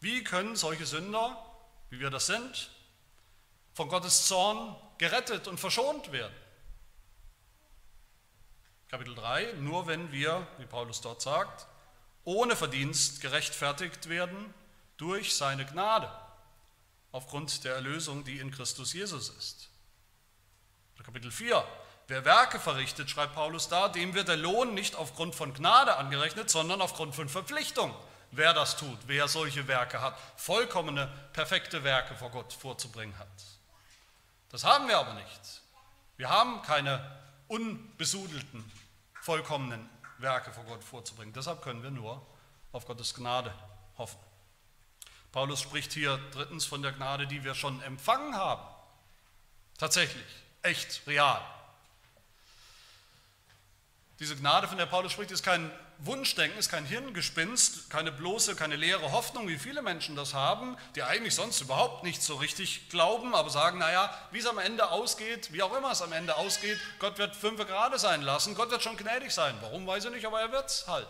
Wie 0.00 0.24
können 0.24 0.56
solche 0.56 0.86
Sünder, 0.86 1.42
wie 1.90 2.00
wir 2.00 2.10
das 2.10 2.26
sind, 2.26 2.70
von 3.74 3.88
Gottes 3.88 4.26
Zorn 4.26 4.76
gerettet 4.98 5.48
und 5.48 5.58
verschont 5.58 6.12
werden? 6.12 6.34
Kapitel 8.88 9.14
3, 9.14 9.54
nur 9.54 9.86
wenn 9.86 10.12
wir, 10.12 10.46
wie 10.58 10.66
Paulus 10.66 11.00
dort 11.00 11.22
sagt, 11.22 11.66
ohne 12.24 12.56
Verdienst 12.56 13.20
gerechtfertigt 13.20 14.08
werden 14.08 14.52
durch 14.96 15.34
seine 15.34 15.64
Gnade, 15.64 16.10
aufgrund 17.12 17.64
der 17.64 17.74
Erlösung, 17.74 18.24
die 18.24 18.38
in 18.38 18.50
Christus 18.50 18.92
Jesus 18.92 19.28
ist. 19.30 19.70
Kapitel 21.02 21.30
4, 21.30 21.64
Wer 22.08 22.24
Werke 22.24 22.60
verrichtet, 22.60 23.10
schreibt 23.10 23.34
Paulus 23.34 23.68
da, 23.68 23.88
dem 23.88 24.14
wird 24.14 24.28
der 24.28 24.36
Lohn 24.36 24.74
nicht 24.74 24.94
aufgrund 24.94 25.34
von 25.34 25.52
Gnade 25.54 25.96
angerechnet, 25.96 26.48
sondern 26.48 26.80
aufgrund 26.80 27.14
von 27.16 27.28
Verpflichtung. 27.28 27.92
Wer 28.30 28.54
das 28.54 28.76
tut, 28.76 28.98
wer 29.06 29.28
solche 29.28 29.66
Werke 29.66 30.00
hat, 30.00 30.16
vollkommene, 30.36 31.10
perfekte 31.32 31.82
Werke 31.82 32.14
vor 32.14 32.30
Gott 32.30 32.52
vorzubringen 32.52 33.18
hat. 33.18 33.28
Das 34.50 34.62
haben 34.62 34.86
wir 34.88 34.98
aber 34.98 35.14
nicht. 35.14 35.62
Wir 36.16 36.30
haben 36.30 36.62
keine 36.62 37.18
unbesudelten, 37.48 38.70
vollkommenen 39.22 39.88
Werke 40.18 40.52
vor 40.52 40.64
Gott 40.64 40.84
vorzubringen. 40.84 41.34
Deshalb 41.34 41.62
können 41.62 41.82
wir 41.82 41.90
nur 41.90 42.24
auf 42.72 42.86
Gottes 42.86 43.14
Gnade 43.14 43.52
hoffen. 43.98 44.18
Paulus 45.32 45.60
spricht 45.60 45.92
hier 45.92 46.18
drittens 46.30 46.64
von 46.64 46.82
der 46.82 46.92
Gnade, 46.92 47.26
die 47.26 47.42
wir 47.42 47.54
schon 47.54 47.82
empfangen 47.82 48.34
haben. 48.36 48.66
Tatsächlich, 49.76 50.24
echt, 50.62 51.06
real. 51.06 51.42
Diese 54.18 54.34
Gnade, 54.36 54.66
von 54.66 54.78
der 54.78 54.86
Paulus 54.86 55.12
spricht, 55.12 55.30
ist 55.30 55.42
kein 55.42 55.70
Wunschdenken, 55.98 56.58
ist 56.58 56.70
kein 56.70 56.86
Hirngespinst, 56.86 57.90
keine 57.90 58.12
bloße, 58.12 58.54
keine 58.54 58.76
leere 58.76 59.12
Hoffnung, 59.12 59.48
wie 59.48 59.58
viele 59.58 59.82
Menschen 59.82 60.16
das 60.16 60.32
haben, 60.32 60.76
die 60.94 61.02
eigentlich 61.02 61.34
sonst 61.34 61.60
überhaupt 61.60 62.02
nicht 62.02 62.22
so 62.22 62.36
richtig 62.36 62.88
glauben, 62.88 63.34
aber 63.34 63.50
sagen, 63.50 63.78
naja, 63.78 64.10
wie 64.30 64.38
es 64.38 64.46
am 64.46 64.58
Ende 64.58 64.90
ausgeht, 64.90 65.52
wie 65.52 65.62
auch 65.62 65.74
immer 65.76 65.90
es 65.90 66.02
am 66.02 66.12
Ende 66.12 66.36
ausgeht, 66.36 66.78
Gott 66.98 67.18
wird 67.18 67.36
fünf 67.36 67.58
Grade 67.66 67.98
sein 67.98 68.22
lassen, 68.22 68.54
Gott 68.54 68.70
wird 68.70 68.82
schon 68.82 68.96
gnädig 68.96 69.32
sein. 69.32 69.54
Warum, 69.60 69.86
weiß 69.86 70.06
ich 70.06 70.10
nicht, 70.10 70.26
aber 70.26 70.40
er 70.40 70.52
wird 70.52 70.66
es 70.66 70.86
halt. 70.86 71.08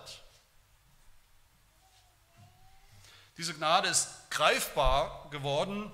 Diese 3.37 3.55
Gnade 3.55 3.89
ist 3.89 4.09
greifbar 4.31 5.29
geworden 5.31 5.93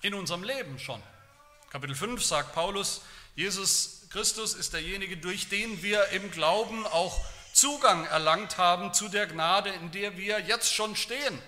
in 0.00 0.14
unserem 0.14 0.42
Leben 0.42 0.78
schon. 0.78 1.02
Kapitel 1.70 1.94
5 1.94 2.24
sagt 2.24 2.54
Paulus, 2.54 3.02
Jesus 3.34 3.95
Christus 4.10 4.54
ist 4.54 4.72
derjenige, 4.72 5.16
durch 5.16 5.48
den 5.48 5.82
wir 5.82 6.08
im 6.08 6.30
Glauben 6.30 6.86
auch 6.86 7.24
Zugang 7.52 8.04
erlangt 8.06 8.58
haben 8.58 8.92
zu 8.92 9.08
der 9.08 9.26
Gnade, 9.26 9.70
in 9.70 9.90
der 9.90 10.16
wir 10.16 10.40
jetzt 10.40 10.74
schon 10.74 10.94
stehen. 10.94 11.42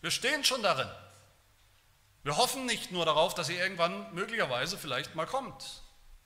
Wir 0.00 0.10
stehen 0.10 0.44
schon 0.44 0.62
darin. 0.62 0.88
Wir 2.22 2.36
hoffen 2.36 2.66
nicht 2.66 2.92
nur 2.92 3.04
darauf, 3.04 3.34
dass 3.34 3.46
sie 3.46 3.56
irgendwann 3.56 4.12
möglicherweise 4.14 4.78
vielleicht 4.78 5.14
mal 5.14 5.26
kommt. 5.26 5.82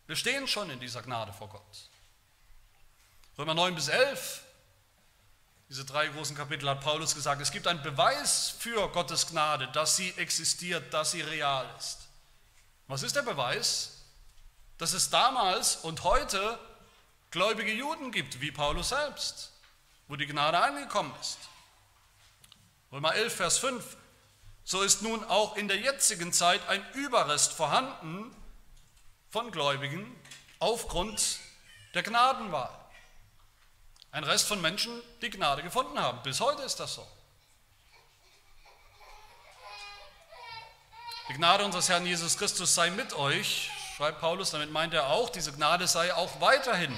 Wir 0.06 0.16
stehen 0.16 0.46
schon 0.46 0.70
in 0.70 0.80
dieser 0.80 1.02
Gnade 1.02 1.32
vor 1.32 1.48
Gott. 1.48 1.90
Römer 3.38 3.54
9 3.54 3.74
bis 3.74 3.88
11, 3.88 4.42
diese 5.68 5.84
drei 5.84 6.06
großen 6.08 6.36
Kapitel 6.36 6.68
hat 6.68 6.82
Paulus 6.82 7.14
gesagt, 7.14 7.40
es 7.40 7.50
gibt 7.50 7.66
einen 7.66 7.82
Beweis 7.82 8.54
für 8.58 8.88
Gottes 8.90 9.26
Gnade, 9.26 9.68
dass 9.68 9.96
sie 9.96 10.10
existiert, 10.16 10.92
dass 10.92 11.12
sie 11.12 11.22
real 11.22 11.68
ist. 11.78 11.98
Was 12.86 13.02
ist 13.02 13.16
der 13.16 13.22
Beweis? 13.22 13.93
Dass 14.78 14.92
es 14.92 15.10
damals 15.10 15.76
und 15.76 16.02
heute 16.04 16.58
gläubige 17.30 17.72
Juden 17.72 18.12
gibt, 18.12 18.40
wie 18.40 18.50
Paulus 18.50 18.90
selbst, 18.90 19.52
wo 20.08 20.16
die 20.16 20.26
Gnade 20.26 20.58
angekommen 20.58 21.14
ist. 21.20 21.38
Römer 22.92 23.14
11, 23.14 23.34
Vers 23.34 23.58
5. 23.58 23.96
So 24.64 24.82
ist 24.82 25.02
nun 25.02 25.24
auch 25.24 25.56
in 25.56 25.68
der 25.68 25.78
jetzigen 25.78 26.32
Zeit 26.32 26.66
ein 26.68 26.84
Überrest 26.92 27.52
vorhanden 27.52 28.34
von 29.30 29.50
Gläubigen 29.50 30.14
aufgrund 30.60 31.38
der 31.92 32.02
Gnadenwahl. 32.02 32.70
Ein 34.12 34.22
Rest 34.22 34.46
von 34.46 34.60
Menschen, 34.60 34.92
die 35.22 35.30
Gnade 35.30 35.62
gefunden 35.64 35.98
haben. 35.98 36.22
Bis 36.22 36.40
heute 36.40 36.62
ist 36.62 36.78
das 36.78 36.94
so. 36.94 37.06
Die 41.28 41.34
Gnade 41.34 41.64
unseres 41.64 41.88
Herrn 41.88 42.06
Jesus 42.06 42.38
Christus 42.38 42.74
sei 42.74 42.90
mit 42.90 43.12
euch, 43.14 43.70
schreibt 43.96 44.20
Paulus, 44.20 44.50
damit 44.50 44.72
meint 44.72 44.92
er 44.92 45.08
auch, 45.08 45.30
diese 45.30 45.52
Gnade 45.52 45.86
sei 45.86 46.12
auch 46.14 46.40
weiterhin 46.40 46.92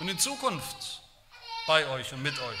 und 0.00 0.08
in 0.08 0.18
Zukunft 0.18 1.02
bei 1.68 1.86
euch 1.86 2.12
und 2.12 2.22
mit 2.22 2.36
euch. 2.38 2.58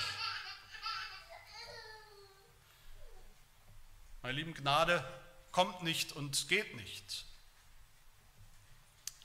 Meine 4.22 4.34
lieben, 4.34 4.54
Gnade 4.54 5.04
kommt 5.50 5.82
nicht 5.82 6.12
und 6.12 6.48
geht 6.48 6.76
nicht. 6.76 7.24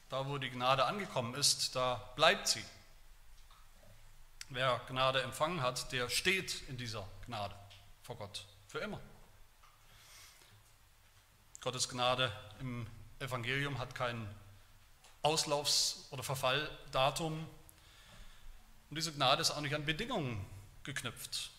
Da, 0.10 0.28
wo 0.28 0.38
die 0.40 0.50
Gnade 0.50 0.86
angekommen 0.86 1.36
ist, 1.36 1.76
da 1.76 1.96
bleibt 2.16 2.48
sie. 2.48 2.64
Wer 4.50 4.82
Gnade 4.88 5.22
empfangen 5.22 5.62
hat, 5.62 5.92
der 5.92 6.10
steht 6.10 6.68
in 6.68 6.78
dieser 6.78 7.08
Gnade 7.26 7.56
vor 8.02 8.18
Gott 8.18 8.46
für 8.68 8.80
immer. 8.80 9.00
Gottes 11.62 11.88
Gnade 11.88 12.32
im 12.60 12.88
Evangelium 13.22 13.78
hat 13.80 13.96
kein 13.96 14.28
Auslaufs- 15.22 16.08
oder 16.12 16.24
Verfalldatum. 16.24 17.48
Und 18.90 18.96
diese 18.96 19.14
Gnade 19.14 19.42
ist 19.42 19.52
auch 19.52 19.62
nicht 19.62 19.76
an 19.76 19.86
Bedingungen 19.86 20.46
geknüpft. 20.84 21.52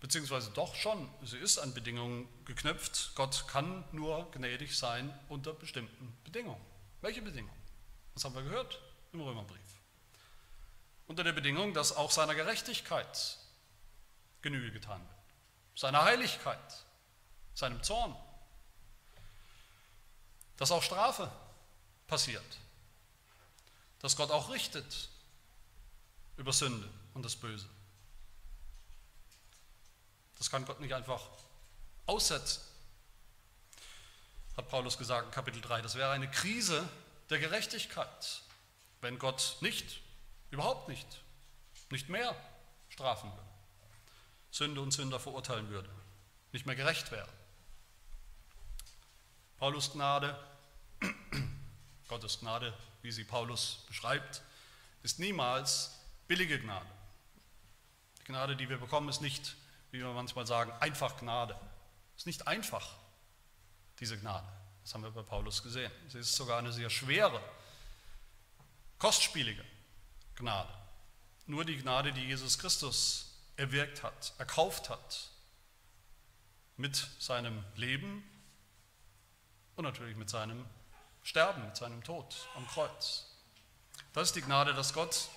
Beziehungsweise 0.00 0.50
doch 0.52 0.76
schon, 0.76 1.08
sie 1.24 1.38
ist 1.38 1.58
an 1.58 1.74
Bedingungen 1.74 2.28
geknüpft. 2.44 3.12
Gott 3.16 3.46
kann 3.48 3.84
nur 3.90 4.30
gnädig 4.30 4.78
sein 4.78 5.12
unter 5.28 5.52
bestimmten 5.52 6.16
Bedingungen. 6.22 6.64
Welche 7.00 7.20
Bedingungen? 7.20 7.58
Das 8.14 8.24
haben 8.24 8.34
wir 8.34 8.42
gehört 8.42 8.80
im 9.12 9.20
Römerbrief. 9.20 9.58
Unter 11.08 11.24
der 11.24 11.32
Bedingung, 11.32 11.74
dass 11.74 11.96
auch 11.96 12.12
seiner 12.12 12.34
Gerechtigkeit 12.34 13.38
Genüge 14.40 14.70
getan 14.70 15.00
wird, 15.00 15.80
seiner 15.80 16.04
Heiligkeit, 16.04 16.84
seinem 17.54 17.82
Zorn 17.82 18.14
dass 20.58 20.70
auch 20.72 20.82
Strafe 20.82 21.30
passiert, 22.06 22.44
dass 24.00 24.16
Gott 24.16 24.30
auch 24.30 24.50
richtet 24.50 25.08
über 26.36 26.52
Sünde 26.52 26.88
und 27.14 27.24
das 27.24 27.36
Böse. 27.36 27.68
Das 30.36 30.50
kann 30.50 30.64
Gott 30.64 30.80
nicht 30.80 30.94
einfach 30.94 31.22
aussetzen, 32.06 32.60
hat 34.56 34.68
Paulus 34.68 34.98
gesagt 34.98 35.26
in 35.26 35.30
Kapitel 35.32 35.60
3. 35.60 35.82
Das 35.82 35.94
wäre 35.94 36.10
eine 36.10 36.30
Krise 36.30 36.88
der 37.30 37.38
Gerechtigkeit, 37.38 38.42
wenn 39.00 39.18
Gott 39.18 39.56
nicht, 39.60 40.00
überhaupt 40.50 40.88
nicht, 40.88 41.06
nicht 41.90 42.08
mehr 42.08 42.34
strafen 42.88 43.30
würde, 43.30 43.48
Sünde 44.50 44.80
und 44.80 44.92
Sünder 44.92 45.20
verurteilen 45.20 45.68
würde, 45.68 45.90
nicht 46.52 46.66
mehr 46.66 46.76
gerecht 46.76 47.12
wäre. 47.12 47.28
Paulus 49.58 49.92
Gnade, 49.92 50.38
Gottes 52.08 52.38
Gnade, 52.38 52.72
wie 53.02 53.10
sie 53.10 53.24
Paulus 53.24 53.84
beschreibt, 53.88 54.42
ist 55.02 55.18
niemals 55.18 55.98
billige 56.28 56.60
Gnade. 56.60 56.86
Die 58.20 58.24
Gnade, 58.24 58.56
die 58.56 58.68
wir 58.68 58.78
bekommen, 58.78 59.08
ist 59.08 59.20
nicht, 59.20 59.56
wie 59.90 59.98
wir 59.98 60.12
manchmal 60.12 60.46
sagen, 60.46 60.70
einfach 60.80 61.16
Gnade. 61.18 61.58
Ist 62.16 62.26
nicht 62.26 62.46
einfach, 62.46 62.94
diese 63.98 64.18
Gnade. 64.18 64.46
Das 64.84 64.94
haben 64.94 65.02
wir 65.02 65.10
bei 65.10 65.22
Paulus 65.22 65.62
gesehen. 65.62 65.90
Sie 66.08 66.18
ist 66.18 66.36
sogar 66.36 66.58
eine 66.58 66.72
sehr 66.72 66.90
schwere, 66.90 67.42
kostspielige 68.98 69.64
Gnade. 70.36 70.72
Nur 71.46 71.64
die 71.64 71.78
Gnade, 71.78 72.12
die 72.12 72.24
Jesus 72.24 72.58
Christus 72.58 73.34
erwirkt 73.56 74.04
hat, 74.04 74.34
erkauft 74.38 74.88
hat, 74.88 75.30
mit 76.76 77.08
seinem 77.18 77.64
Leben 77.74 78.22
und 79.78 79.84
natürlich 79.84 80.16
mit 80.16 80.28
seinem 80.28 80.66
Sterben, 81.22 81.64
mit 81.64 81.76
seinem 81.76 82.02
Tod 82.02 82.34
am 82.56 82.66
Kreuz. 82.66 83.26
Das 84.12 84.28
ist 84.28 84.36
die 84.36 84.42
Gnade, 84.42 84.74
dass 84.74 84.92
Gott 84.92 85.28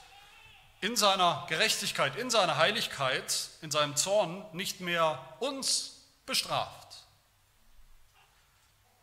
in 0.81 0.95
seiner 0.95 1.45
Gerechtigkeit, 1.47 2.15
in 2.15 2.31
seiner 2.31 2.57
Heiligkeit, 2.57 3.49
in 3.61 3.69
seinem 3.69 3.95
Zorn 3.95 4.43
nicht 4.53 4.81
mehr 4.81 5.23
uns 5.39 6.07
bestraft, 6.25 7.05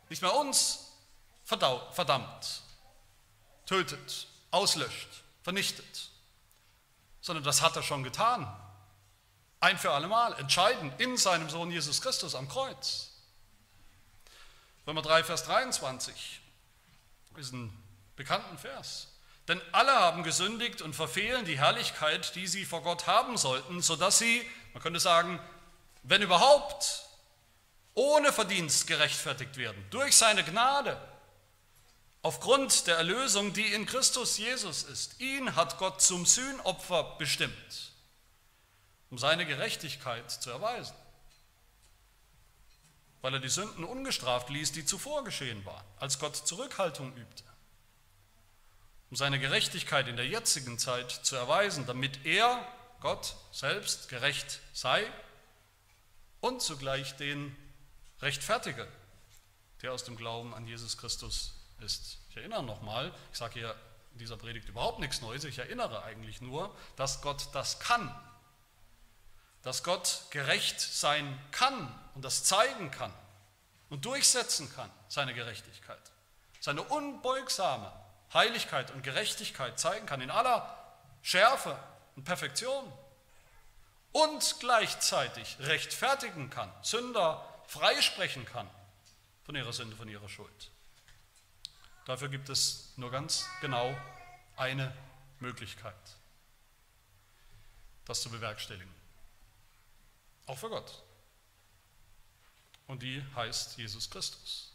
nicht 0.09 0.21
mehr 0.21 0.35
uns 0.35 0.91
verdammt, 1.45 2.61
tötet, 3.65 4.27
auslöscht, 4.51 5.23
vernichtet, 5.41 6.09
sondern 7.21 7.45
das 7.45 7.61
hat 7.61 7.77
er 7.77 7.83
schon 7.83 8.03
getan. 8.03 8.45
Ein 9.61 9.77
für 9.77 9.91
allemal, 9.91 10.37
entscheidend 10.37 10.99
in 10.99 11.15
seinem 11.15 11.49
Sohn 11.49 11.71
Jesus 11.71 12.01
Christus 12.01 12.35
am 12.35 12.49
Kreuz. 12.49 13.08
Römer 14.89 15.03
3, 15.03 15.23
Vers 15.23 15.43
23 15.43 16.41
ist 17.37 17.53
ein 17.53 17.71
bekannten 18.15 18.57
Vers. 18.57 19.09
Denn 19.47 19.61
alle 19.71 19.91
haben 19.91 20.23
gesündigt 20.23 20.81
und 20.81 20.95
verfehlen 20.95 21.45
die 21.45 21.59
Herrlichkeit, 21.59 22.33
die 22.33 22.47
sie 22.47 22.65
vor 22.65 22.81
Gott 22.81 23.05
haben 23.05 23.37
sollten, 23.37 23.83
sodass 23.83 24.17
sie, 24.17 24.43
man 24.73 24.81
könnte 24.81 24.99
sagen, 24.99 25.39
wenn 26.01 26.23
überhaupt, 26.23 27.05
ohne 27.93 28.33
Verdienst 28.33 28.87
gerechtfertigt 28.87 29.57
werden, 29.57 29.85
durch 29.91 30.15
seine 30.15 30.43
Gnade, 30.43 30.99
aufgrund 32.23 32.87
der 32.87 32.97
Erlösung, 32.97 33.53
die 33.53 33.71
in 33.71 33.85
Christus 33.85 34.39
Jesus 34.39 34.81
ist. 34.81 35.19
Ihn 35.19 35.55
hat 35.55 35.77
Gott 35.77 36.01
zum 36.01 36.25
Sühnopfer 36.25 37.15
bestimmt, 37.19 37.91
um 39.11 39.19
seine 39.19 39.45
Gerechtigkeit 39.45 40.31
zu 40.31 40.49
erweisen 40.49 40.95
weil 43.21 43.33
er 43.33 43.39
die 43.39 43.49
Sünden 43.49 43.83
ungestraft 43.83 44.49
ließ, 44.49 44.71
die 44.71 44.85
zuvor 44.85 45.23
geschehen 45.23 45.65
waren, 45.65 45.85
als 45.97 46.19
Gott 46.19 46.35
Zurückhaltung 46.35 47.15
übte, 47.15 47.43
um 49.09 49.17
seine 49.17 49.39
Gerechtigkeit 49.39 50.07
in 50.07 50.15
der 50.15 50.27
jetzigen 50.27 50.79
Zeit 50.79 51.11
zu 51.11 51.35
erweisen, 51.35 51.85
damit 51.85 52.25
er, 52.25 52.65
Gott 53.01 53.35
selbst, 53.51 54.09
gerecht 54.09 54.59
sei 54.73 55.05
und 56.41 56.61
zugleich 56.61 57.15
den 57.15 57.55
rechtfertige, 58.21 58.87
der 59.81 59.93
aus 59.93 60.03
dem 60.03 60.15
Glauben 60.15 60.53
an 60.53 60.67
Jesus 60.67 60.97
Christus 60.97 61.53
ist. 61.79 62.17
Ich 62.29 62.37
erinnere 62.37 62.63
nochmal, 62.63 63.13
ich 63.31 63.37
sage 63.37 63.53
hier 63.53 63.75
in 64.13 64.19
dieser 64.19 64.37
Predigt 64.37 64.67
überhaupt 64.67 64.99
nichts 64.99 65.21
Neues, 65.21 65.43
ich 65.43 65.59
erinnere 65.59 66.03
eigentlich 66.03 66.41
nur, 66.41 66.75
dass 66.95 67.21
Gott 67.21 67.47
das 67.53 67.79
kann 67.79 68.13
dass 69.63 69.83
Gott 69.83 70.23
gerecht 70.29 70.79
sein 70.79 71.39
kann 71.51 71.93
und 72.15 72.23
das 72.23 72.43
zeigen 72.43 72.91
kann 72.91 73.13
und 73.89 74.05
durchsetzen 74.05 74.73
kann, 74.73 74.89
seine 75.07 75.33
Gerechtigkeit, 75.33 75.99
seine 76.59 76.83
unbeugsame 76.83 77.91
Heiligkeit 78.33 78.91
und 78.91 79.03
Gerechtigkeit 79.03 79.79
zeigen 79.79 80.05
kann 80.05 80.21
in 80.21 80.31
aller 80.31 80.77
Schärfe 81.21 81.77
und 82.15 82.23
Perfektion 82.23 82.91
und 84.11 84.55
gleichzeitig 84.59 85.57
rechtfertigen 85.59 86.49
kann, 86.49 86.71
Sünder 86.81 87.45
freisprechen 87.67 88.45
kann 88.45 88.69
von 89.45 89.55
ihrer 89.55 89.73
Sünde, 89.73 89.95
von 89.95 90.07
ihrer 90.07 90.29
Schuld. 90.29 90.71
Dafür 92.05 92.29
gibt 92.29 92.49
es 92.49 92.93
nur 92.95 93.11
ganz 93.11 93.47
genau 93.61 93.95
eine 94.57 94.95
Möglichkeit, 95.39 95.93
das 98.05 98.21
zu 98.21 98.29
bewerkstelligen. 98.29 98.98
Auch 100.49 100.57
für 100.57 100.69
Gott. 100.69 101.03
Und 102.87 103.03
die 103.03 103.23
heißt 103.35 103.77
Jesus 103.77 104.09
Christus. 104.09 104.71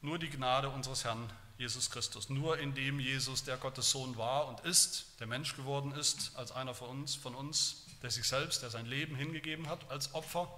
Nur 0.00 0.18
die 0.18 0.30
Gnade 0.30 0.70
unseres 0.70 1.04
Herrn 1.04 1.30
Jesus 1.58 1.90
Christus. 1.90 2.30
Nur 2.30 2.58
indem 2.58 3.00
Jesus, 3.00 3.44
der 3.44 3.58
Gottes 3.58 3.90
Sohn 3.90 4.16
war 4.16 4.48
und 4.48 4.60
ist, 4.60 5.20
der 5.20 5.26
Mensch 5.26 5.54
geworden 5.56 5.92
ist, 5.92 6.34
als 6.36 6.52
einer 6.52 6.74
von 6.74 6.88
uns, 6.88 7.14
von 7.14 7.34
uns, 7.34 7.84
der 8.00 8.10
sich 8.10 8.26
selbst, 8.26 8.62
der 8.62 8.70
sein 8.70 8.86
Leben 8.86 9.14
hingegeben 9.14 9.68
hat, 9.68 9.90
als 9.90 10.14
Opfer, 10.14 10.48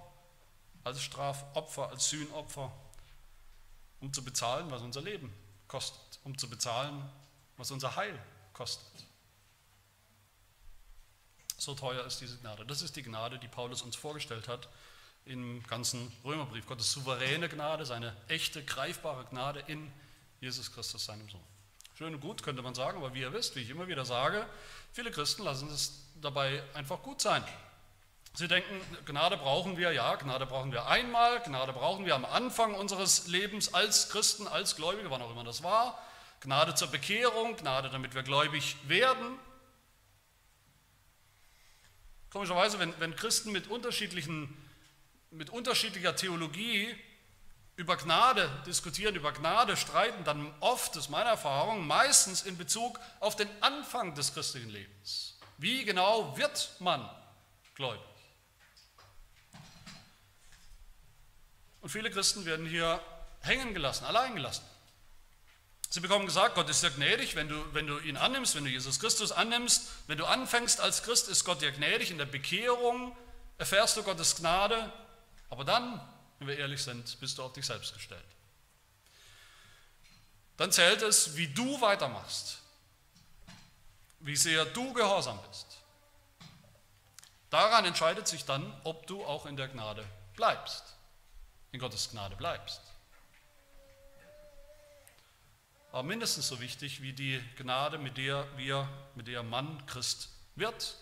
als 0.85 1.03
Strafopfer, 1.03 1.89
als 1.89 2.09
Sühnopfer, 2.09 2.71
um 3.99 4.13
zu 4.13 4.23
bezahlen, 4.23 4.71
was 4.71 4.81
unser 4.81 5.01
Leben 5.01 5.33
kostet, 5.67 6.21
um 6.23 6.37
zu 6.37 6.49
bezahlen, 6.49 7.03
was 7.57 7.69
unser 7.69 7.97
Heil 7.97 8.17
kostet. 8.53 9.05
So 11.57 11.73
teuer 11.73 12.05
ist 12.05 12.19
diese 12.21 12.37
Gnade. 12.37 12.65
Das 12.65 12.81
ist 12.81 12.95
die 12.95 13.03
Gnade, 13.03 13.39
die 13.39 13.47
Paulus 13.47 13.81
uns 13.81 13.95
vorgestellt 13.95 14.47
hat 14.47 14.67
im 15.25 15.63
ganzen 15.67 16.11
Römerbrief. 16.23 16.65
Gottes 16.67 16.91
souveräne 16.91 17.49
Gnade, 17.49 17.85
seine 17.85 18.15
echte, 18.27 18.63
greifbare 18.63 19.25
Gnade 19.25 19.63
in 19.67 19.91
Jesus 20.41 20.71
Christus, 20.71 21.05
seinem 21.05 21.27
Sohn. 21.29 21.41
Schön 21.97 22.13
und 22.13 22.19
gut, 22.19 22.43
könnte 22.43 22.61
man 22.61 22.75
sagen, 22.75 22.97
aber 22.97 23.13
wie 23.13 23.21
ihr 23.21 23.33
wisst, 23.33 23.55
wie 23.55 23.61
ich 23.61 23.69
immer 23.69 23.87
wieder 23.87 24.05
sage, 24.05 24.45
viele 24.91 25.11
Christen 25.11 25.43
lassen 25.43 25.69
es 25.69 26.01
dabei 26.21 26.61
einfach 26.73 27.01
gut 27.01 27.21
sein. 27.21 27.43
Sie 28.33 28.49
denken, 28.49 28.81
Gnade 29.05 29.37
brauchen 29.37 29.77
wir, 29.77 29.93
ja, 29.93 30.13
Gnade 30.15 30.45
brauchen 30.45 30.73
wir 30.73 30.87
einmal, 30.87 31.39
Gnade 31.39 31.71
brauchen 31.71 32.05
wir 32.05 32.15
am 32.15 32.25
Anfang 32.25 32.75
unseres 32.75 33.27
Lebens 33.27 33.73
als 33.73 34.09
Christen, 34.09 34.45
als 34.45 34.75
Gläubige, 34.75 35.09
wann 35.09 35.21
auch 35.21 35.31
immer 35.31 35.45
das 35.45 35.63
war. 35.63 35.97
Gnade 36.41 36.75
zur 36.75 36.89
Bekehrung, 36.89 37.55
Gnade, 37.55 37.89
damit 37.89 38.13
wir 38.13 38.23
gläubig 38.23 38.75
werden. 38.89 39.39
Komischerweise, 42.35 42.79
wenn, 42.79 42.93
wenn 42.99 43.15
Christen 43.15 43.53
mit, 43.53 43.67
unterschiedlichen, 43.67 44.53
mit 45.31 45.51
unterschiedlicher 45.51 46.17
Theologie 46.17 46.93
über 47.77 47.95
Gnade 47.95 48.51
diskutieren, 48.65 49.15
über 49.15 49.31
Gnade 49.31 49.77
streiten, 49.77 50.21
dann 50.25 50.53
oft, 50.59 50.97
das 50.97 51.05
ist 51.05 51.09
meine 51.09 51.29
Erfahrung, 51.29 51.87
meistens 51.87 52.41
in 52.41 52.57
Bezug 52.57 52.99
auf 53.21 53.37
den 53.37 53.47
Anfang 53.61 54.15
des 54.15 54.33
christlichen 54.33 54.67
Lebens. 54.67 55.39
Wie 55.59 55.85
genau 55.85 56.35
wird 56.35 56.75
man 56.79 57.09
gläubig? 57.73 58.03
Und 61.79 61.87
viele 61.87 62.11
Christen 62.11 62.43
werden 62.43 62.65
hier 62.65 62.99
hängen 63.43 63.73
gelassen, 63.73 64.03
allein 64.03 64.35
gelassen. 64.35 64.65
Sie 65.95 66.01
bekommen 66.01 66.25
gesagt, 66.25 66.55
Gott 66.55 66.69
ist 66.69 66.81
sehr 66.81 66.89
gnädig, 66.89 67.35
wenn 67.35 67.47
du, 67.47 67.73
wenn 67.73 67.87
du 67.87 67.97
ihn 67.99 68.17
annimmst, 68.17 68.53
wenn 68.53 68.65
du 68.65 68.69
Jesus 68.69 68.99
Christus 68.99 69.31
annimmst, 69.31 69.87
wenn 70.07 70.17
du 70.17 70.25
anfängst 70.25 70.81
als 70.81 71.03
Christ, 71.03 71.29
ist 71.29 71.45
Gott 71.45 71.61
dir 71.61 71.71
gnädig. 71.71 72.11
In 72.11 72.17
der 72.17 72.25
Bekehrung 72.25 73.15
erfährst 73.57 73.95
du 73.95 74.03
Gottes 74.03 74.35
Gnade, 74.35 74.91
aber 75.49 75.63
dann 75.63 76.01
wenn 76.39 76.49
wir 76.49 76.57
ehrlich 76.57 76.83
sind, 76.83 77.17
bist 77.21 77.37
du 77.37 77.43
auf 77.43 77.53
dich 77.53 77.65
selbst 77.65 77.93
gestellt. 77.93 78.25
Dann 80.57 80.69
zählt 80.73 81.01
es, 81.01 81.37
wie 81.37 81.47
du 81.47 81.79
weitermachst, 81.79 82.59
wie 84.19 84.35
sehr 84.35 84.65
du 84.65 84.91
gehorsam 84.91 85.39
bist. 85.47 85.77
Daran 87.49 87.85
entscheidet 87.85 88.27
sich 88.27 88.43
dann, 88.43 88.77
ob 88.83 89.07
du 89.07 89.23
auch 89.23 89.45
in 89.45 89.55
der 89.55 89.69
Gnade 89.69 90.05
bleibst, 90.35 90.83
in 91.71 91.79
Gottes 91.79 92.11
Gnade 92.11 92.35
bleibst. 92.35 92.81
Aber 95.95 96.03
mindestens 96.03 96.49
so 96.49 96.59
wichtig 96.59 97.01
wie 97.01 97.13
die 97.13 97.41
Gnade, 97.55 97.97
mit 97.97 98.17
der 98.17 98.45
wir, 98.57 98.85
mit 99.15 99.27
der 99.27 99.43
Mann 99.43 99.81
Christ 99.85 100.27
wird, 100.55 100.97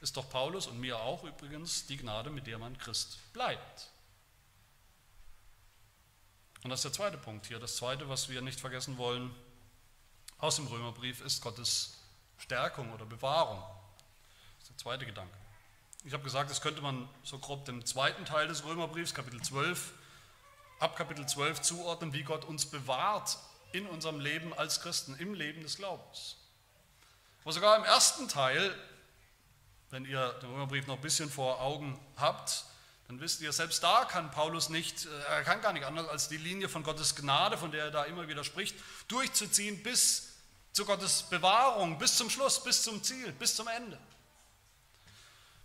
ist 0.00 0.16
doch 0.16 0.30
Paulus 0.30 0.68
und 0.68 0.78
mir 0.78 1.00
auch 1.00 1.24
übrigens 1.24 1.84
die 1.84 1.96
Gnade, 1.96 2.30
mit 2.30 2.46
der 2.46 2.58
man 2.58 2.78
Christ 2.78 3.18
bleibt. 3.32 3.90
Und 6.62 6.70
das 6.70 6.78
ist 6.78 6.84
der 6.84 6.92
zweite 6.92 7.18
Punkt 7.18 7.46
hier. 7.46 7.58
Das 7.58 7.74
zweite, 7.74 8.08
was 8.08 8.28
wir 8.28 8.40
nicht 8.40 8.60
vergessen 8.60 8.98
wollen 8.98 9.34
aus 10.38 10.54
dem 10.54 10.68
Römerbrief, 10.68 11.20
ist 11.20 11.42
Gottes 11.42 11.98
Stärkung 12.38 12.92
oder 12.92 13.04
Bewahrung. 13.04 13.60
Das 14.60 14.68
ist 14.68 14.70
der 14.70 14.78
zweite 14.78 15.06
Gedanke. 15.06 15.36
Ich 16.04 16.12
habe 16.12 16.22
gesagt, 16.22 16.52
das 16.52 16.60
könnte 16.60 16.82
man 16.82 17.08
so 17.24 17.40
grob 17.40 17.64
dem 17.64 17.84
zweiten 17.84 18.24
Teil 18.26 18.46
des 18.46 18.62
Römerbriefs, 18.62 19.12
Kapitel 19.12 19.42
12, 19.42 19.92
ab 20.78 20.94
Kapitel 20.94 21.26
12 21.26 21.62
zuordnen, 21.62 22.12
wie 22.12 22.22
Gott 22.22 22.44
uns 22.44 22.64
bewahrt 22.66 23.36
in 23.76 23.86
unserem 23.86 24.20
Leben 24.20 24.54
als 24.54 24.80
Christen, 24.80 25.16
im 25.18 25.34
Leben 25.34 25.62
des 25.62 25.76
Glaubens. 25.76 26.36
Aber 27.42 27.52
sogar 27.52 27.76
im 27.76 27.84
ersten 27.84 28.28
Teil, 28.28 28.74
wenn 29.90 30.04
ihr 30.04 30.32
den 30.42 30.50
Römerbrief 30.50 30.86
noch 30.86 30.96
ein 30.96 31.02
bisschen 31.02 31.30
vor 31.30 31.60
Augen 31.60 31.98
habt, 32.16 32.64
dann 33.08 33.20
wisst 33.20 33.40
ihr, 33.40 33.52
selbst 33.52 33.82
da 33.82 34.04
kann 34.04 34.30
Paulus 34.32 34.68
nicht, 34.68 35.06
äh, 35.06 35.08
er 35.30 35.44
kann 35.44 35.60
gar 35.60 35.72
nicht 35.72 35.84
anders 35.84 36.08
als 36.08 36.28
die 36.28 36.38
Linie 36.38 36.68
von 36.68 36.82
Gottes 36.82 37.14
Gnade, 37.14 37.56
von 37.56 37.70
der 37.70 37.84
er 37.84 37.90
da 37.90 38.04
immer 38.04 38.26
wieder 38.26 38.42
spricht, 38.42 38.74
durchzuziehen 39.06 39.82
bis 39.82 40.32
zu 40.72 40.84
Gottes 40.84 41.22
Bewahrung, 41.22 41.98
bis 41.98 42.16
zum 42.16 42.28
Schluss, 42.30 42.62
bis 42.62 42.82
zum 42.82 43.02
Ziel, 43.02 43.30
bis 43.32 43.54
zum 43.54 43.68
Ende. 43.68 43.98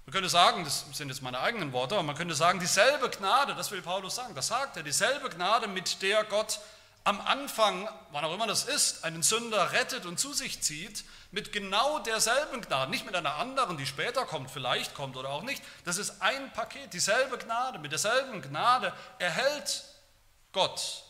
Man 0.05 0.13
könnte 0.13 0.29
sagen, 0.29 0.63
das 0.63 0.85
sind 0.93 1.09
jetzt 1.09 1.21
meine 1.21 1.39
eigenen 1.39 1.73
Worte, 1.73 1.95
aber 1.95 2.03
man 2.03 2.15
könnte 2.15 2.35
sagen, 2.35 2.59
dieselbe 2.59 3.09
Gnade, 3.09 3.55
das 3.55 3.71
will 3.71 3.81
Paulus 3.81 4.15
sagen, 4.15 4.35
das 4.35 4.47
sagt 4.47 4.77
er, 4.77 4.83
dieselbe 4.83 5.29
Gnade, 5.29 5.67
mit 5.67 6.01
der 6.01 6.23
Gott 6.25 6.59
am 7.03 7.19
Anfang, 7.21 7.89
wann 8.11 8.25
auch 8.25 8.33
immer 8.33 8.47
das 8.47 8.65
ist, 8.65 9.03
einen 9.03 9.23
Sünder 9.23 9.71
rettet 9.71 10.05
und 10.05 10.19
zu 10.19 10.33
sich 10.33 10.61
zieht, 10.61 11.03
mit 11.31 11.51
genau 11.51 11.99
derselben 11.99 12.61
Gnade, 12.61 12.91
nicht 12.91 13.05
mit 13.05 13.15
einer 13.15 13.35
anderen, 13.35 13.77
die 13.77 13.85
später 13.85 14.25
kommt, 14.25 14.51
vielleicht 14.51 14.93
kommt 14.93 15.15
oder 15.15 15.29
auch 15.29 15.43
nicht. 15.43 15.63
Das 15.85 15.97
ist 15.97 16.21
ein 16.21 16.51
Paket, 16.53 16.93
dieselbe 16.93 17.37
Gnade, 17.37 17.79
mit 17.79 17.91
derselben 17.91 18.41
Gnade 18.41 18.93
erhält 19.17 19.83
Gott 20.51 21.03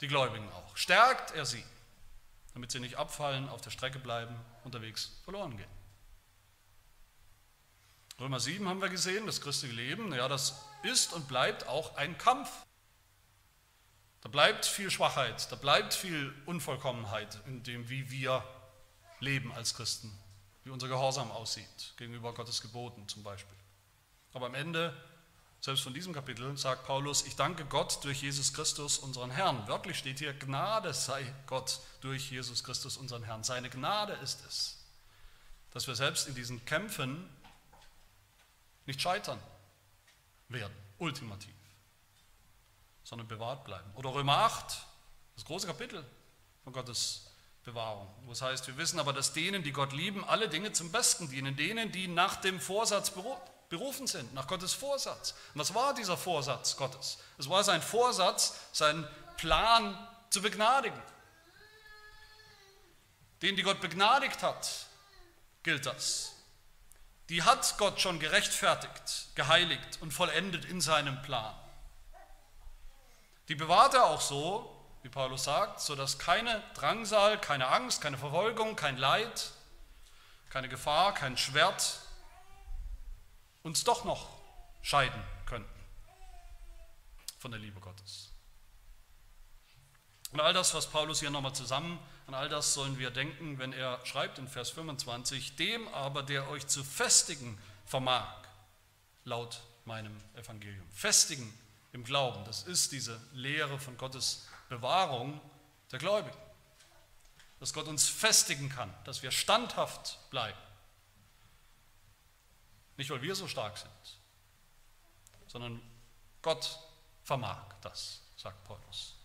die 0.00 0.08
Gläubigen 0.08 0.48
auch, 0.52 0.76
stärkt 0.76 1.32
er 1.32 1.46
sie, 1.46 1.64
damit 2.54 2.70
sie 2.70 2.80
nicht 2.80 2.96
abfallen, 2.96 3.48
auf 3.48 3.60
der 3.60 3.70
Strecke 3.70 3.98
bleiben, 3.98 4.34
unterwegs 4.64 5.10
verloren 5.24 5.56
gehen. 5.56 5.70
Römer 8.20 8.40
7 8.40 8.68
haben 8.68 8.80
wir 8.80 8.88
gesehen, 8.88 9.26
das 9.26 9.40
christliche 9.40 9.74
Leben, 9.74 10.12
ja, 10.12 10.28
das 10.28 10.60
ist 10.82 11.12
und 11.12 11.28
bleibt 11.28 11.68
auch 11.68 11.96
ein 11.96 12.18
Kampf. 12.18 12.50
Da 14.28 14.32
bleibt 14.32 14.66
viel 14.66 14.90
Schwachheit, 14.90 15.50
da 15.50 15.56
bleibt 15.56 15.94
viel 15.94 16.34
Unvollkommenheit 16.44 17.40
in 17.46 17.62
dem, 17.62 17.88
wie 17.88 18.10
wir 18.10 18.44
leben 19.20 19.50
als 19.52 19.72
Christen, 19.72 20.12
wie 20.64 20.70
unser 20.70 20.86
Gehorsam 20.86 21.30
aussieht 21.30 21.94
gegenüber 21.96 22.34
Gottes 22.34 22.60
Geboten 22.60 23.08
zum 23.08 23.22
Beispiel. 23.22 23.56
Aber 24.34 24.44
am 24.44 24.54
Ende, 24.54 24.94
selbst 25.62 25.82
von 25.82 25.94
diesem 25.94 26.12
Kapitel, 26.12 26.54
sagt 26.58 26.84
Paulus, 26.84 27.24
ich 27.24 27.36
danke 27.36 27.64
Gott 27.64 28.04
durch 28.04 28.20
Jesus 28.20 28.52
Christus, 28.52 28.98
unseren 28.98 29.30
Herrn. 29.30 29.66
Wörtlich 29.66 29.96
steht 29.96 30.18
hier, 30.18 30.34
Gnade 30.34 30.92
sei 30.92 31.24
Gott 31.46 31.80
durch 32.02 32.30
Jesus 32.30 32.62
Christus, 32.62 32.98
unseren 32.98 33.22
Herrn. 33.22 33.44
Seine 33.44 33.70
Gnade 33.70 34.12
ist 34.22 34.44
es, 34.46 34.84
dass 35.70 35.86
wir 35.86 35.94
selbst 35.94 36.28
in 36.28 36.34
diesen 36.34 36.62
Kämpfen 36.66 37.26
nicht 38.84 39.00
scheitern 39.00 39.40
werden, 40.50 40.74
ultimativ, 40.98 41.54
sondern 43.08 43.26
bewahrt 43.26 43.64
bleiben. 43.64 43.90
Oder 43.94 44.12
Römer 44.12 44.36
8, 44.36 44.82
das 45.34 45.44
große 45.46 45.66
Kapitel 45.66 46.04
von 46.62 46.74
Gottes 46.74 47.30
Bewahrung. 47.64 48.06
Das 48.28 48.42
heißt, 48.42 48.66
wir 48.66 48.76
wissen 48.76 49.00
aber, 49.00 49.14
dass 49.14 49.32
denen, 49.32 49.62
die 49.62 49.72
Gott 49.72 49.94
lieben, 49.94 50.24
alle 50.24 50.48
Dinge 50.50 50.72
zum 50.72 50.92
Besten 50.92 51.30
dienen, 51.30 51.56
denen, 51.56 51.90
die 51.90 52.06
nach 52.06 52.36
dem 52.36 52.60
Vorsatz 52.60 53.10
berufen 53.70 54.06
sind, 54.06 54.34
nach 54.34 54.46
Gottes 54.46 54.74
Vorsatz. 54.74 55.30
Und 55.54 55.60
was 55.60 55.74
war 55.74 55.94
dieser 55.94 56.18
Vorsatz 56.18 56.76
Gottes? 56.76 57.16
Es 57.38 57.48
war 57.48 57.64
sein 57.64 57.80
Vorsatz, 57.80 58.60
sein 58.72 59.08
Plan 59.38 59.96
zu 60.28 60.42
begnadigen. 60.42 61.00
Denen, 63.40 63.56
die 63.56 63.62
Gott 63.62 63.80
begnadigt 63.80 64.42
hat, 64.42 64.68
gilt 65.62 65.86
das. 65.86 66.34
Die 67.30 67.42
hat 67.42 67.74
Gott 67.78 68.00
schon 68.02 68.18
gerechtfertigt, 68.18 69.34
geheiligt 69.34 69.98
und 70.02 70.12
vollendet 70.12 70.66
in 70.66 70.82
seinem 70.82 71.22
Plan. 71.22 71.54
Die 73.48 73.54
bewahrt 73.54 73.94
er 73.94 74.04
auch 74.04 74.20
so, 74.20 74.74
wie 75.02 75.08
Paulus 75.08 75.44
sagt, 75.44 75.80
sodass 75.80 76.18
keine 76.18 76.62
Drangsal, 76.74 77.40
keine 77.40 77.68
Angst, 77.68 78.00
keine 78.00 78.18
Verfolgung, 78.18 78.76
kein 78.76 78.96
Leid, 78.96 79.52
keine 80.50 80.68
Gefahr, 80.68 81.14
kein 81.14 81.36
Schwert 81.36 82.00
uns 83.62 83.84
doch 83.84 84.04
noch 84.04 84.28
scheiden 84.82 85.22
könnten 85.46 85.68
von 87.38 87.50
der 87.50 87.60
Liebe 87.60 87.80
Gottes. 87.80 88.30
Und 90.32 90.40
all 90.40 90.52
das, 90.52 90.74
was 90.74 90.86
Paulus 90.86 91.20
hier 91.20 91.30
nochmal 91.30 91.54
zusammen 91.54 91.98
An 92.26 92.34
all 92.34 92.50
das 92.50 92.74
sollen 92.74 92.98
wir 92.98 93.10
denken, 93.10 93.58
wenn 93.58 93.72
er 93.72 94.04
schreibt 94.04 94.38
in 94.38 94.48
Vers 94.48 94.68
25, 94.70 95.56
dem 95.56 95.88
aber, 95.88 96.22
der 96.22 96.46
euch 96.50 96.66
zu 96.66 96.84
festigen 96.84 97.58
vermag, 97.86 98.28
laut 99.24 99.62
meinem 99.86 100.14
Evangelium. 100.34 100.86
Festigen 100.90 101.50
im 101.92 102.04
Glauben, 102.04 102.44
das 102.44 102.64
ist 102.64 102.92
diese 102.92 103.20
Lehre 103.32 103.78
von 103.78 103.96
Gottes 103.96 104.46
Bewahrung 104.68 105.40
der 105.90 105.98
Gläubigen. 105.98 106.36
Dass 107.60 107.72
Gott 107.72 107.88
uns 107.88 108.08
festigen 108.08 108.68
kann, 108.68 108.92
dass 109.04 109.22
wir 109.22 109.30
standhaft 109.30 110.18
bleiben. 110.30 110.58
Nicht, 112.96 113.10
weil 113.10 113.22
wir 113.22 113.34
so 113.34 113.48
stark 113.48 113.78
sind, 113.78 113.90
sondern 115.46 115.80
Gott 116.42 116.78
vermag 117.24 117.64
das, 117.80 118.20
sagt 118.36 118.62
Paulus. 118.64 119.16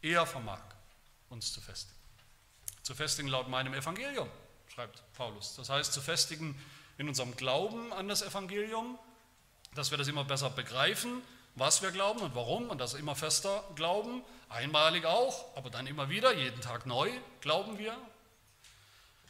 Er 0.00 0.26
vermag 0.26 0.60
uns 1.28 1.52
zu 1.52 1.60
festigen. 1.60 1.98
Zu 2.82 2.94
festigen 2.94 3.28
laut 3.28 3.48
meinem 3.48 3.74
Evangelium, 3.74 4.28
schreibt 4.68 5.02
Paulus. 5.14 5.54
Das 5.56 5.70
heißt, 5.70 5.92
zu 5.92 6.00
festigen 6.00 6.60
in 6.98 7.08
unserem 7.08 7.36
Glauben 7.36 7.92
an 7.92 8.08
das 8.08 8.22
Evangelium, 8.22 8.98
dass 9.74 9.90
wir 9.90 9.98
das 9.98 10.08
immer 10.08 10.24
besser 10.24 10.50
begreifen, 10.50 11.22
was 11.54 11.82
wir 11.82 11.90
glauben 11.90 12.20
und 12.20 12.34
warum 12.34 12.70
und 12.70 12.80
das 12.80 12.94
immer 12.94 13.14
fester 13.14 13.62
glauben, 13.74 14.22
einmalig 14.48 15.04
auch, 15.04 15.56
aber 15.56 15.70
dann 15.70 15.86
immer 15.86 16.08
wieder, 16.08 16.32
jeden 16.34 16.60
Tag 16.60 16.86
neu 16.86 17.10
glauben 17.40 17.78
wir, 17.78 17.96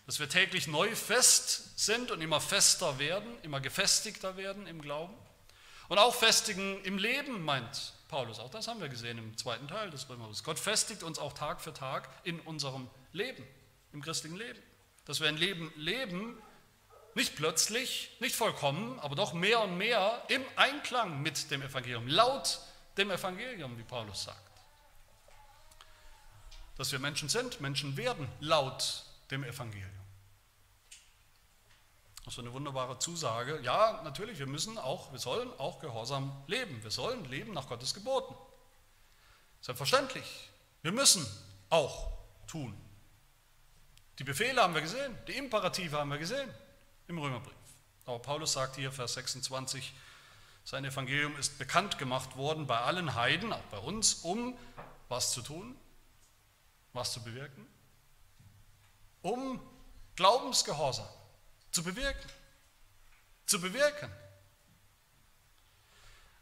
dass 0.06 0.18
wir 0.18 0.28
täglich 0.28 0.66
neu 0.66 0.94
fest 0.94 1.78
sind 1.78 2.11
und 2.11 2.20
immer 2.20 2.40
fester 2.40 2.98
werden, 2.98 3.28
immer 3.42 3.61
gefestigter 3.61 4.37
werden 4.37 4.66
im 4.66 4.82
Glauben 4.82 5.14
und 5.88 5.98
auch 5.98 6.14
festigen 6.14 6.82
im 6.85 6.98
Leben, 6.98 7.42
meint 7.42 7.92
Paulus. 8.08 8.38
Auch 8.38 8.50
das 8.50 8.68
haben 8.68 8.80
wir 8.80 8.88
gesehen 8.88 9.18
im 9.18 9.37
zweiten 9.37 9.68
Teil 9.68 9.90
des 9.90 10.08
Römerbriefs. 10.08 10.44
Gott 10.44 10.58
festigt 10.58 11.02
uns 11.02 11.18
auch 11.18 11.32
Tag 11.32 11.61
für 11.61 11.72
Tag 11.72 12.08
in 12.24 12.40
unserem 12.40 12.88
Leben, 13.12 13.44
im 13.92 14.02
christlichen 14.02 14.37
Leben. 14.37 14.58
Dass 15.06 15.20
wir 15.20 15.28
ein 15.28 15.37
Leben 15.37 15.72
leben, 15.76 16.40
nicht 17.14 17.37
plötzlich, 17.37 18.16
nicht 18.20 18.35
vollkommen, 18.35 18.98
aber 19.01 19.14
doch 19.14 19.33
mehr 19.33 19.61
und 19.61 19.77
mehr 19.77 20.22
im 20.29 20.42
Einklang 20.57 21.20
mit 21.22 21.51
dem 21.51 21.62
Evangelium, 21.62 22.09
laut 22.09 22.61
dem 22.96 23.11
Evangelium, 23.11 23.77
wie 23.79 23.83
Paulus 23.83 24.25
sagt. 24.25 24.38
Dass 26.79 26.90
wir 26.90 26.98
Menschen 26.98 27.29
sind, 27.29 27.61
Menschen 27.61 27.96
werden, 27.96 28.29
laut 28.40 29.05
dem 29.31 29.44
Evangelium. 29.44 29.90
Das 32.25 32.35
ist 32.35 32.38
eine 32.38 32.53
wunderbare 32.53 32.98
Zusage. 32.98 33.61
Ja, 33.62 34.01
natürlich, 34.05 34.38
wir 34.38 34.46
müssen 34.46 34.79
auch, 34.79 35.12
wir 35.12 35.18
sollen 35.18 35.51
auch 35.59 35.81
gehorsam 35.81 36.44
leben. 36.46 36.83
Wir 36.83 36.90
sollen 36.90 37.25
leben 37.25 37.53
nach 37.53 37.68
Gottes 37.68 37.94
Geboten. 37.94 38.35
Selbstverständlich. 39.61 40.48
Wir 40.83 40.92
müssen 40.92 41.27
auch 41.68 42.12
tun. 42.46 42.79
Die 44.18 44.25
Befehle 44.25 44.62
haben 44.62 44.75
wir 44.75 44.83
gesehen, 44.83 45.18
die 45.27 45.37
Imperative 45.37 45.98
haben 45.98 46.11
wir 46.11 46.18
gesehen 46.18 46.48
im 47.12 47.18
Römerbrief. 47.18 47.55
Aber 48.07 48.18
Paulus 48.18 48.55
sagt 48.55 48.77
hier, 48.77 48.90
Vers 48.90 49.14
26, 49.14 49.92
sein 50.64 50.85
Evangelium 50.85 51.37
ist 51.37 51.59
bekannt 51.59 51.98
gemacht 51.98 52.37
worden 52.37 52.66
bei 52.66 52.79
allen 52.79 53.14
Heiden, 53.14 53.53
auch 53.53 53.62
bei 53.70 53.79
uns, 53.79 54.14
um 54.14 54.57
was 55.09 55.33
zu 55.33 55.42
tun, 55.42 55.77
was 56.94 57.12
zu 57.12 57.22
bewirken, 57.22 57.66
um 59.20 59.61
Glaubensgehorsam 60.16 61.09
zu 61.70 61.83
bewirken, 61.83 62.31
zu 63.46 63.61
bewirken. 63.61 64.11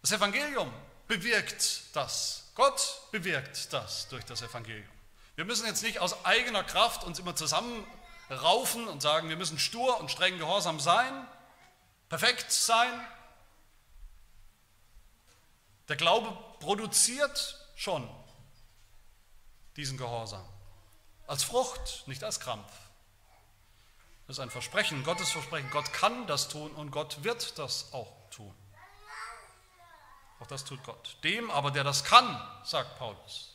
Das 0.02 0.12
Evangelium 0.12 0.72
bewirkt 1.08 1.94
das. 1.94 2.50
Gott 2.54 3.02
bewirkt 3.10 3.72
das 3.72 4.08
durch 4.08 4.24
das 4.24 4.42
Evangelium. 4.42 4.88
Wir 5.34 5.44
müssen 5.44 5.66
jetzt 5.66 5.82
nicht 5.82 5.98
aus 5.98 6.24
eigener 6.24 6.62
Kraft 6.62 7.04
uns 7.04 7.18
immer 7.18 7.34
zusammen 7.34 7.86
raufen 8.30 8.86
und 8.88 9.02
sagen, 9.02 9.28
wir 9.28 9.36
müssen 9.36 9.58
stur 9.58 9.98
und 10.00 10.10
streng 10.10 10.38
gehorsam 10.38 10.80
sein, 10.80 11.26
perfekt 12.08 12.52
sein. 12.52 12.92
Der 15.88 15.96
Glaube 15.96 16.36
produziert 16.60 17.58
schon 17.76 18.08
diesen 19.76 19.98
Gehorsam. 19.98 20.46
Als 21.26 21.44
Frucht, 21.44 22.04
nicht 22.06 22.22
als 22.22 22.40
Krampf. 22.40 22.70
Das 24.26 24.36
ist 24.36 24.40
ein 24.40 24.50
Versprechen, 24.50 25.02
Gottes 25.02 25.30
Versprechen. 25.30 25.70
Gott 25.70 25.92
kann 25.92 26.26
das 26.26 26.48
tun 26.48 26.70
und 26.72 26.92
Gott 26.92 27.24
wird 27.24 27.58
das 27.58 27.92
auch 27.92 28.12
tun. 28.30 28.54
Auch 30.38 30.46
das 30.46 30.64
tut 30.64 30.82
Gott. 30.84 31.16
Dem 31.24 31.50
aber, 31.50 31.70
der 31.70 31.84
das 31.84 32.04
kann, 32.04 32.40
sagt 32.64 32.98
Paulus, 32.98 33.49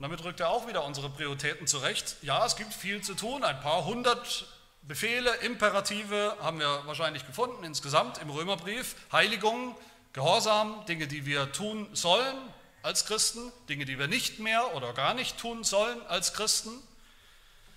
und 0.00 0.04
damit 0.04 0.24
rückt 0.24 0.40
er 0.40 0.48
auch 0.48 0.66
wieder 0.66 0.82
unsere 0.84 1.10
Prioritäten 1.10 1.66
zurecht. 1.66 2.16
Ja, 2.22 2.46
es 2.46 2.56
gibt 2.56 2.72
viel 2.72 3.02
zu 3.02 3.12
tun, 3.12 3.44
ein 3.44 3.60
paar 3.60 3.84
hundert 3.84 4.46
Befehle, 4.80 5.30
Imperative 5.42 6.38
haben 6.40 6.58
wir 6.58 6.86
wahrscheinlich 6.86 7.26
gefunden 7.26 7.64
insgesamt 7.64 8.16
im 8.16 8.30
Römerbrief. 8.30 8.96
Heiligung, 9.12 9.76
Gehorsam, 10.14 10.86
Dinge, 10.86 11.06
die 11.06 11.26
wir 11.26 11.52
tun 11.52 11.86
sollen 11.92 12.34
als 12.82 13.04
Christen, 13.04 13.52
Dinge, 13.68 13.84
die 13.84 13.98
wir 13.98 14.08
nicht 14.08 14.38
mehr 14.38 14.74
oder 14.74 14.94
gar 14.94 15.12
nicht 15.12 15.36
tun 15.36 15.64
sollen 15.64 16.00
als 16.06 16.32
Christen. 16.32 16.70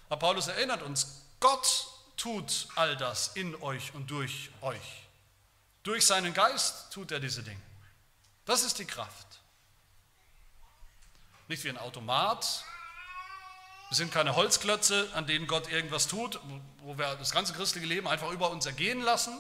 Aber 0.07 0.19
Paulus 0.19 0.47
erinnert 0.47 0.81
uns, 0.81 1.23
Gott 1.41 1.87
tut 2.15 2.69
all 2.75 2.95
das 2.95 3.31
in 3.35 3.53
euch 3.61 3.93
und 3.95 4.09
durch 4.09 4.49
euch. 4.61 5.03
Durch 5.83 6.05
seinen 6.05 6.33
Geist 6.33 6.93
tut 6.93 7.11
er 7.11 7.19
diese 7.19 7.43
Dinge. 7.43 7.59
Das 8.45 8.63
ist 8.63 8.79
die 8.79 8.85
Kraft. 8.85 9.32
Nicht 11.53 11.65
wie 11.65 11.69
ein 11.69 11.77
Automat. 11.77 12.65
Wir 13.89 13.95
sind 13.95 14.11
keine 14.11 14.35
Holzklötze, 14.35 15.07
an 15.13 15.27
denen 15.27 15.45
Gott 15.45 15.71
irgendwas 15.71 16.07
tut, 16.07 16.39
wo 16.81 16.97
wir 16.97 17.13
das 17.17 17.29
ganze 17.29 17.53
christliche 17.53 17.85
Leben 17.85 18.07
einfach 18.07 18.31
über 18.31 18.49
uns 18.49 18.65
ergehen 18.65 19.01
lassen. 19.01 19.37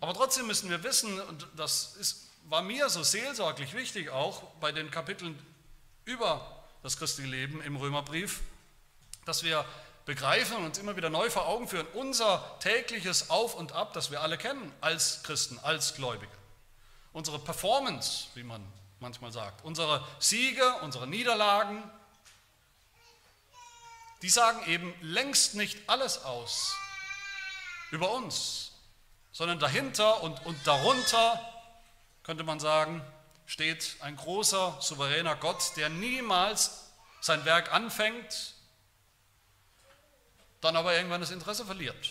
Aber 0.00 0.14
trotzdem 0.14 0.48
müssen 0.48 0.68
wir 0.68 0.82
wissen, 0.82 1.20
und 1.20 1.46
das 1.54 1.94
ist, 1.94 2.30
war 2.48 2.62
mir 2.62 2.88
so 2.88 3.04
seelsorglich 3.04 3.72
wichtig 3.74 4.10
auch 4.10 4.42
bei 4.58 4.72
den 4.72 4.90
Kapiteln 4.90 5.38
über 6.04 6.64
das 6.82 6.96
christliche 6.96 7.30
Leben 7.30 7.62
im 7.62 7.76
Römerbrief, 7.76 8.40
dass 9.26 9.44
wir 9.44 9.64
begreifen 10.06 10.56
und 10.56 10.64
uns 10.64 10.78
immer 10.78 10.96
wieder 10.96 11.08
neu 11.08 11.30
vor 11.30 11.46
Augen 11.46 11.68
führen, 11.68 11.86
unser 11.94 12.58
tägliches 12.58 13.30
Auf 13.30 13.54
und 13.54 13.70
Ab, 13.70 13.92
das 13.92 14.10
wir 14.10 14.22
alle 14.22 14.36
kennen 14.36 14.74
als 14.80 15.22
Christen, 15.22 15.60
als 15.60 15.94
Gläubige. 15.94 16.32
Unsere 17.12 17.38
Performance, 17.38 18.26
wie 18.34 18.42
man 18.42 18.60
manchmal 19.00 19.32
sagt. 19.32 19.64
Unsere 19.64 20.06
Siege, 20.18 20.74
unsere 20.82 21.06
Niederlagen, 21.06 21.82
die 24.22 24.30
sagen 24.30 24.66
eben 24.66 24.94
längst 25.00 25.54
nicht 25.54 25.88
alles 25.88 26.24
aus 26.24 26.74
über 27.90 28.10
uns, 28.10 28.72
sondern 29.32 29.58
dahinter 29.58 30.22
und, 30.22 30.44
und 30.44 30.58
darunter, 30.66 31.40
könnte 32.22 32.44
man 32.44 32.60
sagen, 32.60 33.02
steht 33.46 33.96
ein 34.00 34.16
großer, 34.16 34.76
souveräner 34.80 35.36
Gott, 35.36 35.76
der 35.76 35.88
niemals 35.88 36.90
sein 37.20 37.44
Werk 37.44 37.72
anfängt, 37.72 38.54
dann 40.60 40.76
aber 40.76 40.94
irgendwann 40.94 41.20
das 41.20 41.30
Interesse 41.30 41.64
verliert 41.64 42.10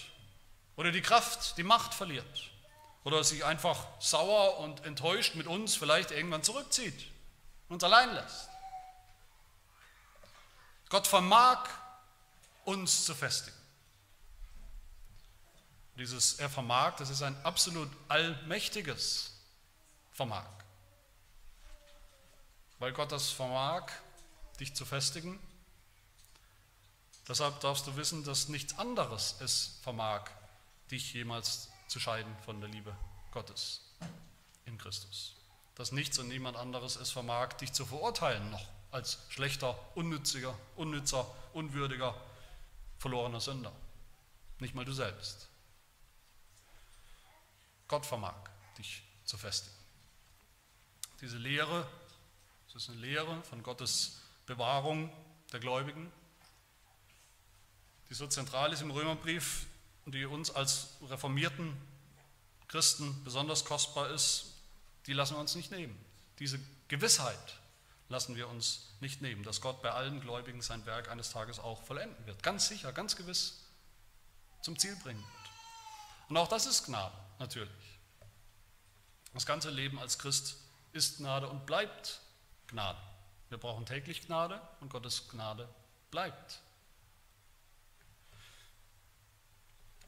oder 0.77 0.91
die 0.91 1.01
Kraft, 1.01 1.57
die 1.57 1.63
Macht 1.63 1.93
verliert 1.93 2.51
oder 3.07 3.23
sich 3.23 3.45
einfach 3.45 3.87
sauer 4.01 4.57
und 4.57 4.83
enttäuscht 4.83 5.35
mit 5.35 5.47
uns 5.47 5.77
vielleicht 5.77 6.11
irgendwann 6.11 6.43
zurückzieht 6.43 7.07
und 7.69 7.75
uns 7.75 7.83
allein 7.85 8.13
lässt. 8.13 8.49
Gott 10.89 11.07
vermag 11.07 11.69
uns 12.65 13.05
zu 13.05 13.15
festigen. 13.15 13.55
Dieses 15.95 16.33
Er 16.33 16.49
vermag, 16.49 16.97
das 16.97 17.09
ist 17.09 17.21
ein 17.21 17.37
absolut 17.45 17.89
allmächtiges 18.09 19.31
Vermag. 20.11 20.49
Weil 22.77 22.91
Gott 22.91 23.13
das 23.13 23.29
vermag, 23.29 23.89
dich 24.59 24.75
zu 24.75 24.85
festigen, 24.85 25.39
deshalb 27.25 27.57
darfst 27.61 27.87
du 27.87 27.95
wissen, 27.95 28.25
dass 28.25 28.49
nichts 28.49 28.77
anderes 28.77 29.37
es 29.39 29.79
vermag, 29.81 30.29
dich 30.91 31.13
jemals 31.13 31.69
zu 31.87 31.99
scheiden 31.99 32.35
von 32.45 32.59
der 32.61 32.69
Liebe 32.69 32.95
Gottes 33.31 33.81
in 34.65 34.77
Christus. 34.77 35.35
Dass 35.75 35.91
nichts 35.91 36.19
und 36.19 36.27
niemand 36.27 36.57
anderes 36.57 36.95
es 36.95 37.11
vermag, 37.11 37.53
dich 37.53 37.73
zu 37.73 37.85
verurteilen 37.85 38.49
noch 38.51 38.65
als 38.91 39.19
schlechter, 39.29 39.77
unnütziger, 39.95 40.57
unnützer, 40.75 41.25
unwürdiger, 41.53 42.15
verlorener 42.99 43.39
Sünder. 43.39 43.71
Nicht 44.59 44.73
mal 44.73 44.85
du 44.85 44.93
selbst. 44.93 45.47
Gott 47.87 48.05
vermag 48.05 48.35
dich 48.77 49.03
zu 49.23 49.37
festigen. 49.37 49.75
Diese 51.21 51.37
Lehre, 51.37 51.87
das 52.67 52.83
ist 52.83 52.89
eine 52.89 52.99
Lehre 52.99 53.41
von 53.43 53.63
Gottes 53.63 54.21
Bewahrung 54.45 55.11
der 55.51 55.59
Gläubigen, 55.59 56.11
die 58.09 58.13
so 58.13 58.27
zentral 58.27 58.71
ist 58.73 58.81
im 58.81 58.91
Römerbrief, 58.91 59.65
die 60.11 60.25
uns 60.25 60.51
als 60.51 60.89
reformierten 61.09 61.75
Christen 62.67 63.23
besonders 63.23 63.65
kostbar 63.65 64.09
ist, 64.09 64.53
die 65.05 65.13
lassen 65.13 65.35
wir 65.35 65.39
uns 65.39 65.55
nicht 65.55 65.71
nehmen. 65.71 65.97
Diese 66.39 66.59
Gewissheit, 66.87 67.57
lassen 68.09 68.35
wir 68.35 68.47
uns 68.47 68.87
nicht 68.99 69.21
nehmen, 69.21 69.43
dass 69.43 69.61
Gott 69.61 69.81
bei 69.81 69.91
allen 69.91 70.21
Gläubigen 70.21 70.61
sein 70.61 70.85
Werk 70.85 71.09
eines 71.09 71.31
Tages 71.31 71.59
auch 71.59 71.83
vollenden 71.83 72.25
wird. 72.25 72.41
Ganz 72.41 72.67
sicher, 72.67 72.93
ganz 72.93 73.15
gewiss 73.15 73.63
zum 74.61 74.77
Ziel 74.77 74.95
bringen 74.97 75.19
wird. 75.19 76.29
Und 76.29 76.37
auch 76.37 76.47
das 76.47 76.65
ist 76.65 76.85
Gnade, 76.85 77.15
natürlich. 77.39 77.99
Das 79.33 79.45
ganze 79.45 79.69
Leben 79.69 79.99
als 79.99 80.17
Christ 80.17 80.57
ist 80.93 81.17
Gnade 81.17 81.47
und 81.49 81.65
bleibt 81.65 82.21
Gnade. 82.67 82.99
Wir 83.49 83.57
brauchen 83.57 83.85
täglich 83.85 84.25
Gnade 84.25 84.61
und 84.79 84.89
Gottes 84.89 85.29
Gnade 85.29 85.69
bleibt. 86.11 86.59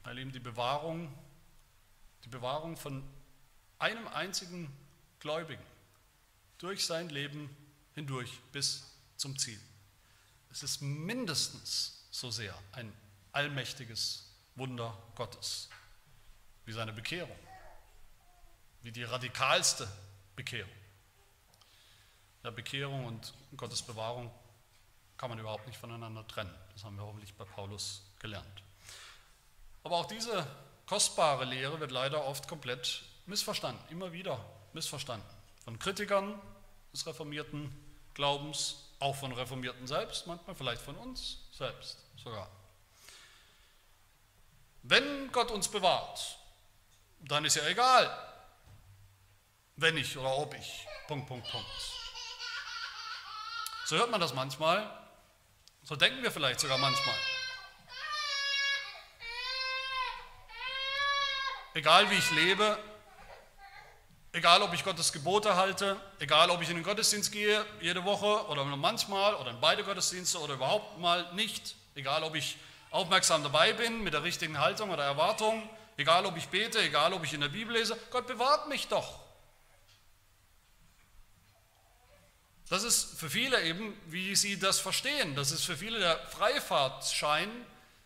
Meine 0.02 0.20
Lieben, 0.20 0.32
die 0.32 0.40
Bewahrung, 0.40 1.12
die 2.24 2.28
Bewahrung 2.28 2.76
von 2.76 3.02
einem 3.78 4.08
einzigen 4.08 4.74
Gläubigen 5.18 5.62
durch 6.58 6.84
sein 6.86 7.08
Leben 7.10 7.54
hindurch 7.94 8.40
bis 8.52 8.90
zum 9.16 9.38
Ziel. 9.38 9.60
Es 10.50 10.62
ist 10.62 10.80
mindestens 10.80 12.06
so 12.10 12.30
sehr 12.30 12.54
ein 12.72 12.92
allmächtiges 13.32 14.26
Wunder 14.56 14.96
Gottes 15.14 15.68
wie 16.64 16.72
seine 16.72 16.92
Bekehrung, 16.92 17.36
wie 18.82 18.92
die 18.92 19.04
radikalste 19.04 19.88
Bekehrung. 20.34 20.72
Ja, 22.42 22.50
Bekehrung 22.50 23.04
und 23.04 23.34
Gottes 23.56 23.82
Bewahrung 23.82 24.30
kann 25.18 25.28
man 25.28 25.38
überhaupt 25.38 25.66
nicht 25.66 25.78
voneinander 25.78 26.26
trennen. 26.26 26.54
Das 26.72 26.84
haben 26.84 26.96
wir 26.96 27.04
hoffentlich 27.04 27.34
bei 27.34 27.44
Paulus 27.44 28.02
gelernt. 28.18 28.62
Aber 29.82 29.96
auch 29.96 30.06
diese 30.06 30.46
kostbare 30.86 31.44
Lehre 31.44 31.80
wird 31.80 31.90
leider 31.90 32.24
oft 32.24 32.48
komplett 32.48 33.02
missverstanden, 33.26 33.82
immer 33.90 34.12
wieder 34.12 34.44
missverstanden. 34.72 35.28
Von 35.64 35.78
Kritikern 35.78 36.40
des 36.92 37.06
reformierten 37.06 37.70
Glaubens, 38.14 38.76
auch 38.98 39.16
von 39.16 39.32
Reformierten 39.32 39.86
selbst, 39.86 40.26
manchmal 40.26 40.54
vielleicht 40.54 40.82
von 40.82 40.96
uns 40.96 41.38
selbst 41.52 41.98
sogar. 42.16 42.50
Wenn 44.82 45.30
Gott 45.32 45.50
uns 45.50 45.68
bewahrt, 45.68 46.38
dann 47.20 47.44
ist 47.44 47.56
ja 47.56 47.66
egal, 47.66 48.10
wenn 49.76 49.96
ich 49.96 50.16
oder 50.16 50.36
ob 50.36 50.54
ich. 50.54 50.86
Punkt, 51.06 51.26
Punkt, 51.28 51.50
Punkt. 51.50 51.66
So 53.86 53.96
hört 53.96 54.10
man 54.10 54.20
das 54.20 54.34
manchmal, 54.34 54.90
so 55.82 55.96
denken 55.96 56.22
wir 56.22 56.30
vielleicht 56.30 56.60
sogar 56.60 56.78
manchmal. 56.78 57.16
Egal 61.74 62.10
wie 62.10 62.16
ich 62.16 62.30
lebe, 62.30 62.78
Egal, 64.32 64.62
ob 64.62 64.72
ich 64.72 64.84
Gottes 64.84 65.12
Gebote 65.12 65.56
halte, 65.56 66.00
egal, 66.20 66.50
ob 66.50 66.62
ich 66.62 66.70
in 66.70 66.76
den 66.76 66.84
Gottesdienst 66.84 67.32
gehe, 67.32 67.66
jede 67.80 68.04
Woche 68.04 68.46
oder 68.46 68.64
nur 68.64 68.76
manchmal 68.76 69.34
oder 69.34 69.50
in 69.50 69.60
beide 69.60 69.82
Gottesdienste 69.82 70.38
oder 70.38 70.54
überhaupt 70.54 71.00
mal 71.00 71.32
nicht, 71.34 71.74
egal, 71.96 72.22
ob 72.22 72.36
ich 72.36 72.56
aufmerksam 72.92 73.42
dabei 73.42 73.72
bin 73.72 74.04
mit 74.04 74.14
der 74.14 74.22
richtigen 74.22 74.60
Haltung 74.60 74.90
oder 74.90 75.02
Erwartung, 75.02 75.68
egal, 75.96 76.26
ob 76.26 76.36
ich 76.36 76.46
bete, 76.46 76.80
egal, 76.80 77.12
ob 77.12 77.24
ich 77.24 77.34
in 77.34 77.40
der 77.40 77.48
Bibel 77.48 77.74
lese, 77.74 77.98
Gott 78.12 78.28
bewahrt 78.28 78.68
mich 78.68 78.86
doch. 78.86 79.18
Das 82.68 82.84
ist 82.84 83.18
für 83.18 83.28
viele 83.28 83.60
eben, 83.64 84.00
wie 84.06 84.36
sie 84.36 84.60
das 84.60 84.78
verstehen, 84.78 85.34
das 85.34 85.50
ist 85.50 85.64
für 85.64 85.76
viele 85.76 85.98
der 85.98 86.16
Freifahrtschein 86.28 87.50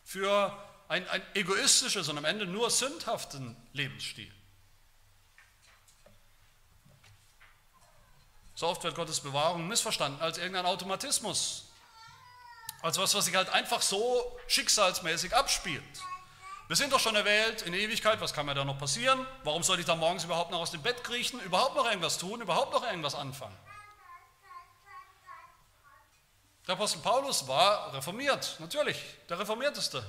für 0.04 0.56
ein, 0.88 1.08
ein 1.08 1.22
egoistisches 1.34 2.08
und 2.08 2.18
am 2.18 2.24
Ende 2.24 2.46
nur 2.46 2.70
sündhaften 2.70 3.56
Lebensstil. 3.72 4.32
So 8.54 8.68
oft 8.68 8.84
wird 8.84 8.94
Gottes 8.94 9.20
Bewahrung 9.20 9.66
missverstanden 9.66 10.20
als 10.20 10.38
irgendein 10.38 10.66
Automatismus, 10.66 11.66
als 12.82 12.98
was, 12.98 13.14
was 13.14 13.24
sich 13.24 13.34
halt 13.34 13.48
einfach 13.48 13.82
so 13.82 14.38
schicksalsmäßig 14.46 15.34
abspielt. 15.34 15.82
Wir 16.68 16.76
sind 16.76 16.92
doch 16.92 17.00
schon 17.00 17.16
erwählt 17.16 17.62
in 17.62 17.74
Ewigkeit, 17.74 18.20
was 18.20 18.32
kann 18.32 18.46
mir 18.46 18.54
da 18.54 18.64
noch 18.64 18.78
passieren? 18.78 19.26
Warum 19.42 19.62
soll 19.62 19.80
ich 19.80 19.86
da 19.86 19.96
morgens 19.96 20.24
überhaupt 20.24 20.50
noch 20.50 20.60
aus 20.60 20.70
dem 20.70 20.82
Bett 20.82 21.02
kriechen, 21.02 21.40
überhaupt 21.40 21.74
noch 21.74 21.84
irgendwas 21.84 22.16
tun, 22.16 22.40
überhaupt 22.40 22.72
noch 22.72 22.84
irgendwas 22.84 23.14
anfangen? 23.14 23.56
Der 26.66 26.74
Apostel 26.74 27.00
Paulus 27.00 27.46
war 27.46 27.92
reformiert, 27.92 28.56
natürlich, 28.60 28.96
der 29.28 29.38
reformierteste 29.38 30.02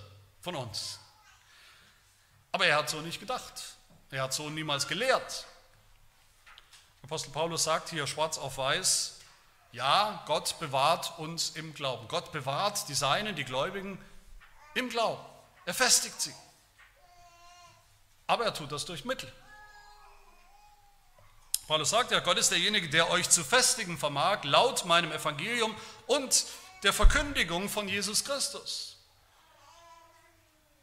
von 0.46 0.56
uns. 0.56 1.00
Aber 2.52 2.68
er 2.68 2.78
hat 2.78 2.90
so 2.90 3.02
nicht 3.02 3.20
gedacht. 3.20 3.64
Er 4.12 4.22
hat 4.24 4.34
so 4.34 4.48
niemals 4.50 4.88
gelehrt. 4.88 5.46
Apostel 7.02 7.32
Paulus 7.32 7.64
sagt 7.64 7.90
hier 7.90 8.06
schwarz 8.06 8.38
auf 8.38 8.60
weiß, 8.60 9.16
ja, 9.72 10.24
Gott 10.28 10.58
bewahrt 10.60 11.18
uns 11.18 11.50
im 11.50 11.74
Glauben. 11.74 12.08
Gott 12.08 12.32
bewahrt 12.32 12.88
die 12.88 12.94
Seinen, 12.94 13.36
die 13.36 13.44
Gläubigen 13.44 14.00
im 14.76 14.90
Glauben. 14.90 15.24
Er 15.66 15.74
festigt 15.74 16.22
sie. 16.22 16.34
Aber 18.28 18.46
er 18.46 18.54
tut 18.54 18.72
das 18.72 18.86
durch 18.86 19.04
Mittel. 19.04 19.32
Paulus 21.68 21.90
sagt 21.90 22.12
ja, 22.12 22.20
Gott 22.20 22.38
ist 22.38 22.52
derjenige, 22.52 22.88
der 22.90 23.10
euch 23.10 23.30
zu 23.32 23.44
festigen 23.44 23.98
vermag, 23.98 24.44
laut 24.44 24.86
meinem 24.86 25.12
Evangelium 25.12 25.76
und 26.06 26.46
der 26.84 26.94
Verkündigung 26.94 27.68
von 27.68 27.88
Jesus 27.88 28.24
Christus. 28.24 28.95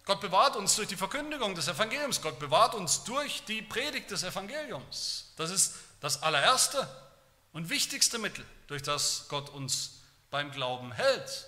Gott 0.05 0.21
bewahrt 0.21 0.57
uns 0.57 0.75
durch 0.77 0.89
die 0.89 0.97
Verkündigung 0.97 1.55
des 1.55 1.69
Evangeliums. 1.69 2.21
Gott 2.21 2.39
bewahrt 2.39 2.75
uns 2.75 3.05
durch 3.05 3.45
die 3.45 3.63
Predigt 3.63 4.11
des 4.11 4.25
Evangeliums. 4.25 5.33
Das 5.37 5.51
ist 5.51 5.75
das 6.01 6.23
allererste 6.23 6.89
und 7.53 7.69
wichtigste 7.69 8.19
Mittel, 8.19 8.45
durch 8.67 8.83
das 8.83 9.27
Gott 9.29 9.51
uns 9.51 10.01
beim 10.31 10.51
Glauben 10.51 10.91
hält. 10.93 11.47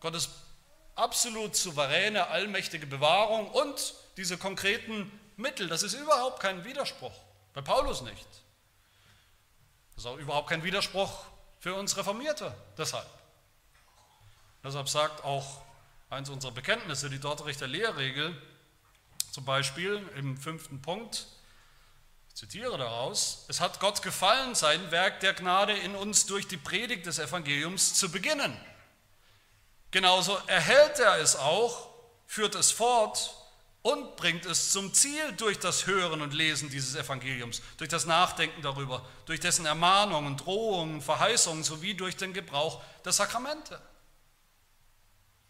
Gottes 0.00 0.28
absolut 0.96 1.54
souveräne, 1.54 2.26
allmächtige 2.28 2.86
Bewahrung 2.86 3.48
und 3.50 3.94
diese 4.16 4.36
konkreten 4.38 5.10
Mittel, 5.36 5.68
das 5.68 5.84
ist 5.84 5.94
überhaupt 5.94 6.40
kein 6.40 6.64
Widerspruch. 6.64 7.12
Bei 7.54 7.60
Paulus 7.60 8.02
nicht. 8.02 8.26
Das 9.94 10.04
ist 10.04 10.06
auch 10.06 10.16
überhaupt 10.16 10.48
kein 10.48 10.64
Widerspruch 10.64 11.24
für 11.60 11.74
uns 11.74 11.96
Reformierte 11.96 12.52
deshalb. 12.76 13.06
Deshalb 14.68 14.90
sagt 14.90 15.24
auch 15.24 15.62
eins 16.10 16.28
unserer 16.28 16.52
Bekenntnisse, 16.52 17.08
die 17.08 17.18
Dorterichter 17.18 17.66
Lehrregel, 17.66 18.36
zum 19.32 19.46
Beispiel 19.46 20.06
im 20.14 20.36
fünften 20.36 20.82
Punkt, 20.82 21.26
ich 22.28 22.34
zitiere 22.34 22.76
daraus, 22.76 23.46
es 23.48 23.62
hat 23.62 23.80
Gott 23.80 24.02
gefallen, 24.02 24.54
sein 24.54 24.90
Werk 24.90 25.20
der 25.20 25.32
Gnade 25.32 25.72
in 25.72 25.94
uns 25.94 26.26
durch 26.26 26.48
die 26.48 26.58
Predigt 26.58 27.06
des 27.06 27.18
Evangeliums 27.18 27.94
zu 27.94 28.10
beginnen. 28.10 28.54
Genauso 29.90 30.36
erhält 30.48 30.98
er 30.98 31.16
es 31.16 31.34
auch, 31.34 31.88
führt 32.26 32.54
es 32.54 32.70
fort 32.70 33.34
und 33.80 34.16
bringt 34.16 34.44
es 34.44 34.70
zum 34.70 34.92
Ziel 34.92 35.32
durch 35.38 35.58
das 35.58 35.86
Hören 35.86 36.20
und 36.20 36.34
Lesen 36.34 36.68
dieses 36.68 36.94
Evangeliums, 36.94 37.62
durch 37.78 37.88
das 37.88 38.04
Nachdenken 38.04 38.60
darüber, 38.60 39.02
durch 39.24 39.40
dessen 39.40 39.64
Ermahnungen, 39.64 40.36
Drohungen, 40.36 41.00
Verheißungen 41.00 41.64
sowie 41.64 41.94
durch 41.94 42.18
den 42.18 42.34
Gebrauch 42.34 42.82
der 43.06 43.12
Sakramente. 43.12 43.80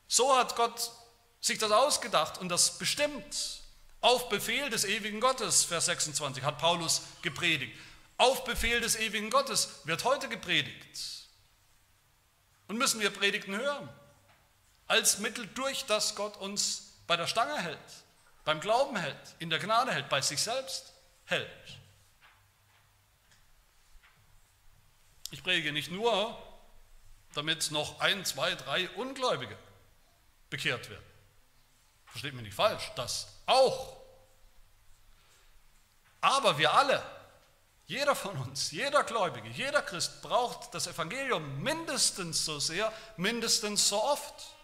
So 0.09 0.35
hat 0.35 0.57
Gott 0.57 0.91
sich 1.41 1.59
das 1.59 1.71
ausgedacht 1.71 2.39
und 2.39 2.49
das 2.49 2.79
bestimmt. 2.79 3.63
Auf 4.01 4.29
Befehl 4.29 4.71
des 4.71 4.85
ewigen 4.85 5.21
Gottes, 5.21 5.65
Vers 5.65 5.87
26, 5.87 6.43
hat 6.43 6.59
Paulus 6.59 7.03
gepredigt. 7.23 7.79
Auf 8.17 8.45
Befehl 8.45 8.81
des 8.81 8.97
ewigen 8.97 9.31
Gottes 9.31 9.81
wird 9.85 10.05
heute 10.05 10.29
gepredigt. 10.29 11.27
Und 12.69 12.79
müssen 12.79 13.01
wir 13.01 13.11
Predigten 13.11 13.57
hören. 13.57 13.89
Als 14.87 15.19
Mittel, 15.19 15.47
durch 15.49 15.85
das 15.85 16.15
Gott 16.15 16.37
uns 16.39 16.95
bei 17.07 17.17
der 17.17 17.27
Stange 17.27 17.61
hält, 17.61 17.79
beim 18.45 18.61
Glauben 18.61 18.97
hält, 18.97 19.17
in 19.39 19.51
der 19.51 19.59
Gnade 19.59 19.93
hält, 19.93 20.09
bei 20.09 20.23
sich 20.23 20.41
selbst 20.41 20.93
hält. 21.27 21.79
Ich 25.31 25.43
predige 25.43 25.73
nicht 25.73 25.91
nur, 25.91 26.43
damit 27.35 27.71
noch 27.71 28.01
ein, 28.01 28.25
zwei, 28.25 28.55
drei 28.55 28.89
Ungläubige 28.91 29.57
bekehrt 30.51 30.89
werden. 30.91 31.05
Versteht 32.07 32.35
mich 32.35 32.43
nicht 32.43 32.55
falsch, 32.55 32.91
das 32.97 33.29
auch. 33.47 33.97
Aber 36.21 36.59
wir 36.59 36.73
alle, 36.73 37.03
jeder 37.87 38.15
von 38.15 38.37
uns, 38.37 38.71
jeder 38.71 39.05
Gläubige, 39.05 39.49
jeder 39.49 39.83
Christ 39.83 40.21
braucht 40.23 40.75
das 40.75 40.87
Evangelium 40.87 41.63
mindestens 41.63 42.45
so 42.45 42.59
sehr, 42.59 42.93
mindestens 43.17 43.89
so 43.89 44.03
oft. 44.03 44.55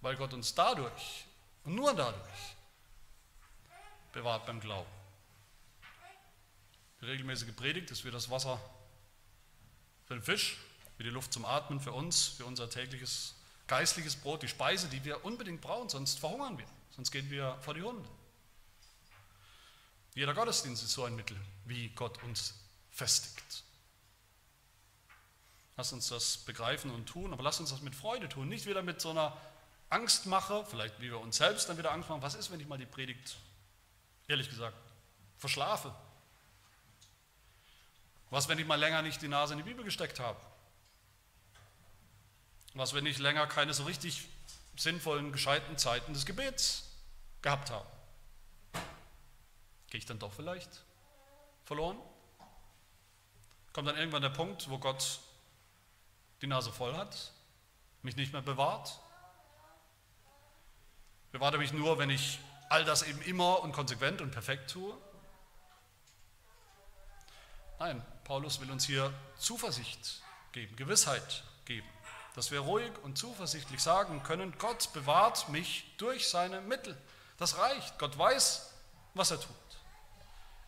Weil 0.00 0.16
Gott 0.16 0.32
uns 0.32 0.54
dadurch 0.54 1.26
und 1.64 1.74
nur 1.74 1.94
dadurch 1.94 2.56
bewahrt 4.12 4.46
beim 4.46 4.60
Glauben. 4.60 4.90
Die 7.00 7.06
regelmäßige 7.06 7.54
Predigt 7.54 7.90
ist 7.90 8.04
wie 8.04 8.10
das 8.10 8.30
Wasser 8.30 8.60
für 10.06 10.14
den 10.14 10.22
Fisch, 10.22 10.58
wie 10.98 11.04
die 11.04 11.10
Luft 11.10 11.32
zum 11.32 11.44
Atmen 11.44 11.80
für 11.80 11.92
uns, 11.92 12.28
für 12.28 12.44
unser 12.44 12.68
tägliches 12.68 13.34
geistliches 13.70 14.16
Brot, 14.16 14.42
die 14.42 14.48
Speise, 14.48 14.88
die 14.88 15.04
wir 15.04 15.24
unbedingt 15.24 15.60
brauchen, 15.60 15.88
sonst 15.88 16.18
verhungern 16.18 16.58
wir, 16.58 16.66
sonst 16.90 17.12
gehen 17.12 17.30
wir 17.30 17.56
vor 17.60 17.72
die 17.72 17.82
Hunde. 17.82 18.08
Jeder 20.12 20.34
Gottesdienst 20.34 20.82
ist 20.82 20.90
so 20.90 21.04
ein 21.04 21.14
Mittel, 21.14 21.36
wie 21.66 21.88
Gott 21.90 22.20
uns 22.24 22.54
festigt. 22.90 23.62
Lass 25.76 25.92
uns 25.92 26.08
das 26.08 26.38
begreifen 26.38 26.90
und 26.90 27.06
tun, 27.06 27.32
aber 27.32 27.44
lass 27.44 27.60
uns 27.60 27.70
das 27.70 27.80
mit 27.80 27.94
Freude 27.94 28.28
tun, 28.28 28.48
nicht 28.48 28.66
wieder 28.66 28.82
mit 28.82 29.00
so 29.00 29.10
einer 29.10 29.36
Angstmache, 29.88 30.66
vielleicht 30.68 31.00
wie 31.00 31.10
wir 31.10 31.20
uns 31.20 31.36
selbst 31.36 31.68
dann 31.68 31.78
wieder 31.78 31.92
Angst 31.92 32.08
machen. 32.08 32.22
Was 32.22 32.34
ist, 32.34 32.50
wenn 32.50 32.58
ich 32.58 32.66
mal 32.66 32.76
die 32.76 32.86
Predigt, 32.86 33.36
ehrlich 34.26 34.50
gesagt, 34.50 34.76
verschlafe? 35.38 35.94
Was, 38.30 38.48
wenn 38.48 38.58
ich 38.58 38.66
mal 38.66 38.80
länger 38.80 39.02
nicht 39.02 39.22
die 39.22 39.28
Nase 39.28 39.52
in 39.52 39.58
die 39.58 39.64
Bibel 39.64 39.84
gesteckt 39.84 40.18
habe? 40.18 40.40
Was, 42.74 42.94
wenn 42.94 43.06
ich 43.06 43.18
länger 43.18 43.46
keine 43.46 43.74
so 43.74 43.84
richtig 43.84 44.28
sinnvollen, 44.76 45.32
gescheiten 45.32 45.76
Zeiten 45.76 46.12
des 46.12 46.24
Gebets 46.24 46.88
gehabt 47.42 47.70
habe? 47.70 47.86
Gehe 49.90 49.98
ich 49.98 50.06
dann 50.06 50.18
doch 50.18 50.32
vielleicht 50.32 50.84
verloren? 51.64 51.98
Kommt 53.72 53.88
dann 53.88 53.96
irgendwann 53.96 54.22
der 54.22 54.30
Punkt, 54.30 54.70
wo 54.70 54.78
Gott 54.78 55.20
die 56.42 56.46
Nase 56.46 56.72
voll 56.72 56.96
hat, 56.96 57.32
mich 58.02 58.16
nicht 58.16 58.32
mehr 58.32 58.42
bewahrt? 58.42 58.98
Bewahrt 61.32 61.54
er 61.54 61.60
mich 61.60 61.72
nur, 61.72 61.98
wenn 61.98 62.10
ich 62.10 62.38
all 62.68 62.84
das 62.84 63.02
eben 63.02 63.20
immer 63.22 63.60
und 63.60 63.72
konsequent 63.72 64.20
und 64.20 64.30
perfekt 64.30 64.70
tue? 64.70 64.96
Nein, 67.78 68.04
Paulus 68.24 68.60
will 68.60 68.70
uns 68.70 68.84
hier 68.84 69.12
Zuversicht 69.38 70.22
geben, 70.52 70.76
Gewissheit 70.76 71.44
geben, 71.64 71.88
dass 72.34 72.50
wir 72.50 72.60
ruhig 72.60 72.92
und 73.02 73.18
zuversichtlich 73.18 73.82
sagen 73.82 74.22
können, 74.22 74.56
Gott 74.58 74.92
bewahrt 74.92 75.48
mich 75.48 75.84
durch 75.98 76.28
seine 76.28 76.60
Mittel. 76.60 76.96
Das 77.38 77.58
reicht. 77.58 77.98
Gott 77.98 78.16
weiß, 78.16 78.70
was 79.14 79.30
er 79.30 79.40
tut. 79.40 79.56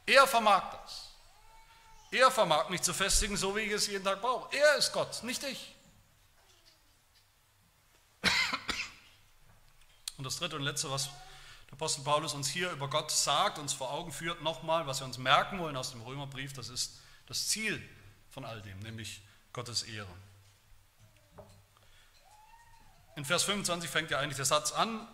Er 0.06 0.26
vermag 0.26 0.72
das. 0.82 1.10
Er 2.10 2.30
vermag 2.30 2.68
mich 2.68 2.82
zu 2.82 2.92
festigen, 2.92 3.36
so 3.36 3.56
wie 3.56 3.60
ich 3.60 3.72
es 3.72 3.86
jeden 3.86 4.04
Tag 4.04 4.20
brauche. 4.20 4.54
Er 4.54 4.76
ist 4.76 4.92
Gott, 4.92 5.22
nicht 5.22 5.42
ich. 5.44 5.74
Und 10.18 10.24
das 10.24 10.36
dritte 10.36 10.56
und 10.56 10.62
letzte, 10.62 10.90
was 10.90 11.08
der 11.66 11.72
Apostel 11.72 12.02
Paulus 12.04 12.34
uns 12.34 12.48
hier 12.48 12.70
über 12.70 12.88
Gott 12.88 13.10
sagt, 13.10 13.58
uns 13.58 13.72
vor 13.72 13.90
Augen 13.90 14.12
führt, 14.12 14.42
nochmal, 14.42 14.86
was 14.86 15.00
wir 15.00 15.06
uns 15.06 15.18
merken 15.18 15.58
wollen 15.58 15.76
aus 15.76 15.90
dem 15.90 16.02
Römerbrief, 16.02 16.52
das 16.52 16.68
ist 16.68 17.00
das 17.26 17.48
Ziel 17.48 17.82
von 18.30 18.44
all 18.44 18.60
dem, 18.62 18.78
nämlich 18.80 19.22
Gottes 19.52 19.82
Ehre. 19.82 20.14
In 23.16 23.24
Vers 23.24 23.44
25 23.44 23.90
fängt 23.90 24.10
ja 24.10 24.18
eigentlich 24.18 24.36
der 24.36 24.44
Satz 24.44 24.72
an, 24.72 25.06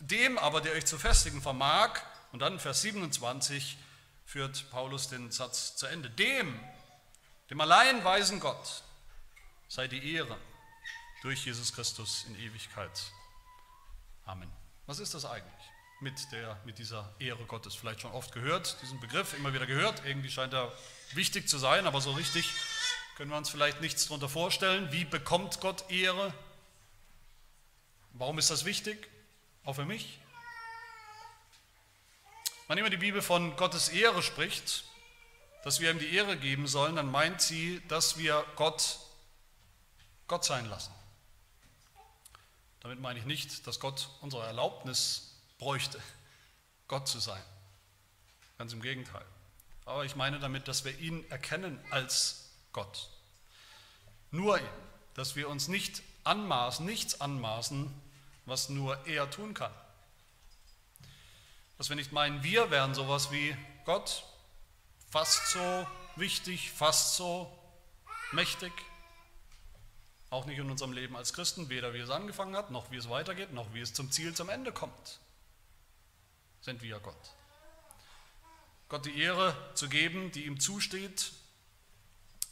dem 0.00 0.38
aber, 0.38 0.60
der 0.60 0.72
euch 0.72 0.86
zu 0.86 0.98
festigen 0.98 1.40
vermag, 1.40 2.00
und 2.32 2.40
dann 2.40 2.54
in 2.54 2.58
Vers 2.58 2.82
27 2.82 3.78
führt 4.24 4.68
Paulus 4.70 5.08
den 5.08 5.30
Satz 5.30 5.76
zu 5.76 5.86
Ende. 5.86 6.10
Dem, 6.10 6.58
dem 7.48 7.60
allein 7.60 8.02
weisen 8.02 8.40
Gott, 8.40 8.82
sei 9.68 9.86
die 9.86 10.14
Ehre 10.14 10.36
durch 11.22 11.46
Jesus 11.46 11.72
Christus 11.72 12.24
in 12.24 12.36
Ewigkeit. 12.36 13.12
Amen. 14.24 14.50
Was 14.86 14.98
ist 14.98 15.14
das 15.14 15.24
eigentlich 15.24 15.70
mit, 16.00 16.32
der, 16.32 16.60
mit 16.64 16.78
dieser 16.78 17.14
Ehre 17.20 17.44
Gottes? 17.44 17.74
Vielleicht 17.74 18.00
schon 18.00 18.10
oft 18.10 18.32
gehört, 18.32 18.76
diesen 18.82 18.98
Begriff 18.98 19.34
immer 19.34 19.52
wieder 19.54 19.66
gehört. 19.66 20.04
Irgendwie 20.04 20.30
scheint 20.30 20.52
er 20.54 20.72
wichtig 21.12 21.48
zu 21.48 21.58
sein, 21.58 21.86
aber 21.86 22.00
so 22.00 22.12
richtig 22.12 22.52
können 23.16 23.30
wir 23.30 23.36
uns 23.36 23.48
vielleicht 23.48 23.80
nichts 23.80 24.06
darunter 24.06 24.28
vorstellen. 24.28 24.90
Wie 24.90 25.04
bekommt 25.04 25.60
Gott 25.60 25.88
Ehre? 25.88 26.34
Warum 28.14 28.38
ist 28.38 28.50
das 28.50 28.64
wichtig? 28.64 29.08
Auch 29.64 29.74
für 29.74 29.84
mich? 29.84 30.18
Wann 32.66 32.78
immer 32.78 32.90
die 32.90 32.96
Bibel 32.96 33.22
von 33.22 33.56
Gottes 33.56 33.88
Ehre 33.88 34.22
spricht, 34.22 34.84
dass 35.62 35.80
wir 35.80 35.90
ihm 35.90 35.98
die 35.98 36.14
Ehre 36.14 36.36
geben 36.36 36.66
sollen, 36.66 36.96
dann 36.96 37.10
meint 37.10 37.40
sie, 37.42 37.82
dass 37.88 38.16
wir 38.16 38.44
Gott 38.56 38.98
Gott 40.26 40.44
sein 40.44 40.66
lassen. 40.66 40.92
Damit 42.80 43.00
meine 43.00 43.18
ich 43.18 43.24
nicht, 43.24 43.66
dass 43.66 43.80
Gott 43.80 44.08
unsere 44.20 44.44
Erlaubnis 44.46 45.34
bräuchte, 45.58 46.00
Gott 46.88 47.08
zu 47.08 47.18
sein. 47.18 47.42
Ganz 48.58 48.72
im 48.72 48.82
Gegenteil. 48.82 49.24
Aber 49.84 50.04
ich 50.04 50.16
meine 50.16 50.38
damit, 50.38 50.68
dass 50.68 50.84
wir 50.84 50.98
ihn 50.98 51.28
erkennen 51.30 51.78
als 51.90 52.50
Gott. 52.72 53.10
Nur 54.30 54.58
ihn, 54.58 54.66
dass 55.14 55.36
wir 55.36 55.48
uns 55.48 55.68
nicht 55.68 56.02
anmaßen, 56.24 56.84
nichts 56.84 57.20
anmaßen, 57.20 57.92
was 58.46 58.68
nur 58.68 59.06
er 59.06 59.30
tun 59.30 59.54
kann. 59.54 59.72
Dass 61.78 61.88
wir 61.88 61.96
nicht 61.96 62.12
meinen, 62.12 62.42
wir 62.42 62.70
wären 62.70 62.94
sowas 62.94 63.30
wie 63.30 63.56
Gott, 63.84 64.24
fast 65.10 65.50
so 65.50 65.86
wichtig, 66.16 66.70
fast 66.70 67.16
so 67.16 67.50
mächtig. 68.32 68.72
Auch 70.30 70.46
nicht 70.46 70.58
in 70.58 70.70
unserem 70.70 70.92
Leben 70.92 71.16
als 71.16 71.32
Christen, 71.32 71.68
weder 71.68 71.94
wie 71.94 71.98
es 71.98 72.10
angefangen 72.10 72.56
hat, 72.56 72.70
noch 72.70 72.90
wie 72.90 72.96
es 72.96 73.08
weitergeht, 73.08 73.52
noch 73.52 73.72
wie 73.72 73.80
es 73.80 73.94
zum 73.94 74.10
Ziel, 74.10 74.34
zum 74.34 74.48
Ende 74.48 74.72
kommt. 74.72 75.20
Sind 76.60 76.82
wir 76.82 76.98
Gott. 77.00 77.34
Gott 78.88 79.06
die 79.06 79.18
Ehre 79.18 79.56
zu 79.74 79.88
geben, 79.88 80.32
die 80.32 80.46
ihm 80.46 80.60
zusteht, 80.60 81.32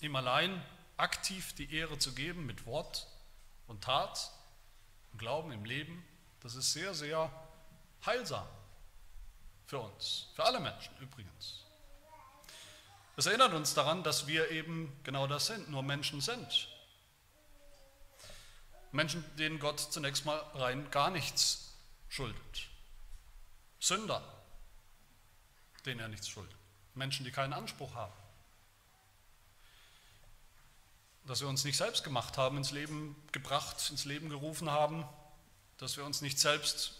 ihm 0.01 0.17
allein 0.17 0.63
aktiv 0.97 1.55
die 1.55 1.75
Ehre 1.75 1.99
zu 1.99 2.13
geben 2.13 2.47
mit 2.47 2.67
Wort 2.67 3.07
und 3.67 3.85
Tat 3.85 4.31
Glauben 5.23 5.53
im 5.53 5.65
Leben, 5.65 6.05
das 6.41 6.57
ist 6.57 6.73
sehr, 6.73 6.95
sehr 6.95 7.31
heilsam. 8.05 8.45
Für 9.67 9.79
uns, 9.79 10.27
für 10.35 10.43
alle 10.43 10.59
Menschen 10.59 10.93
übrigens. 10.99 11.65
Es 13.17 13.27
erinnert 13.27 13.53
uns 13.53 13.73
daran, 13.73 14.03
dass 14.03 14.27
wir 14.27 14.51
eben 14.51 14.93
genau 15.05 15.29
das 15.29 15.47
sind, 15.47 15.71
nur 15.71 15.85
Menschen 15.85 16.21
sind. 16.21 16.67
Menschen, 18.91 19.25
denen 19.37 19.61
Gott 19.61 19.79
zunächst 19.79 20.25
mal 20.25 20.39
rein 20.55 20.91
gar 20.91 21.11
nichts 21.11 21.73
schuldet. 22.09 22.69
Sünder, 23.79 24.25
denen 25.87 26.01
er 26.01 26.09
nichts 26.09 26.27
schuldet. 26.27 26.59
Menschen, 26.95 27.25
die 27.25 27.31
keinen 27.31 27.53
Anspruch 27.53 27.95
haben. 27.95 28.13
Dass 31.27 31.41
wir 31.41 31.49
uns 31.49 31.65
nicht 31.65 31.77
selbst 31.77 32.05
gemacht 32.05 32.37
haben, 32.37 32.57
ins 32.57 32.73
Leben 32.73 33.17
gebracht, 33.33 33.91
ins 33.91 34.05
Leben 34.05 34.29
gerufen 34.29 34.71
haben, 34.71 35.05
dass 35.79 35.97
wir 35.97 36.05
uns 36.05 36.21
nicht 36.21 36.39
selbst 36.39 36.95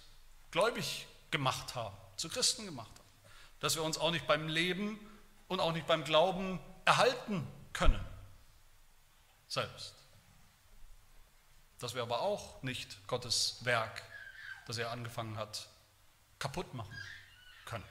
gläubig 0.51 1.07
gemacht 1.31 1.75
haben 1.75 1.97
zu 2.17 2.29
Christen 2.29 2.65
gemacht 2.65 2.91
hat. 2.91 3.05
Dass 3.61 3.75
wir 3.75 3.83
uns 3.83 3.99
auch 3.99 4.11
nicht 4.11 4.27
beim 4.27 4.49
Leben 4.49 4.99
und 5.49 5.61
auch 5.61 5.73
nicht 5.73 5.87
beim 5.87 6.05
Glauben 6.05 6.61
erhalten 6.85 7.47
können. 7.73 8.05
Selbst. 9.49 9.95
Dass 11.79 11.95
wir 11.95 12.03
aber 12.03 12.21
auch 12.21 12.63
nicht 12.63 13.07
Gottes 13.09 13.59
Werk, 13.63 14.03
das 14.67 14.79
er 14.79 14.91
angefangen 14.91 15.37
hat, 15.37 15.69
kaputt 16.39 16.73
machen 16.75 16.97
können. 17.65 17.85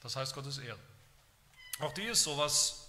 Das 0.00 0.16
heißt 0.16 0.34
Gottes 0.34 0.58
Ehre. 0.58 0.78
Auch 1.78 1.94
die 1.94 2.02
ist 2.02 2.24
sowas, 2.24 2.83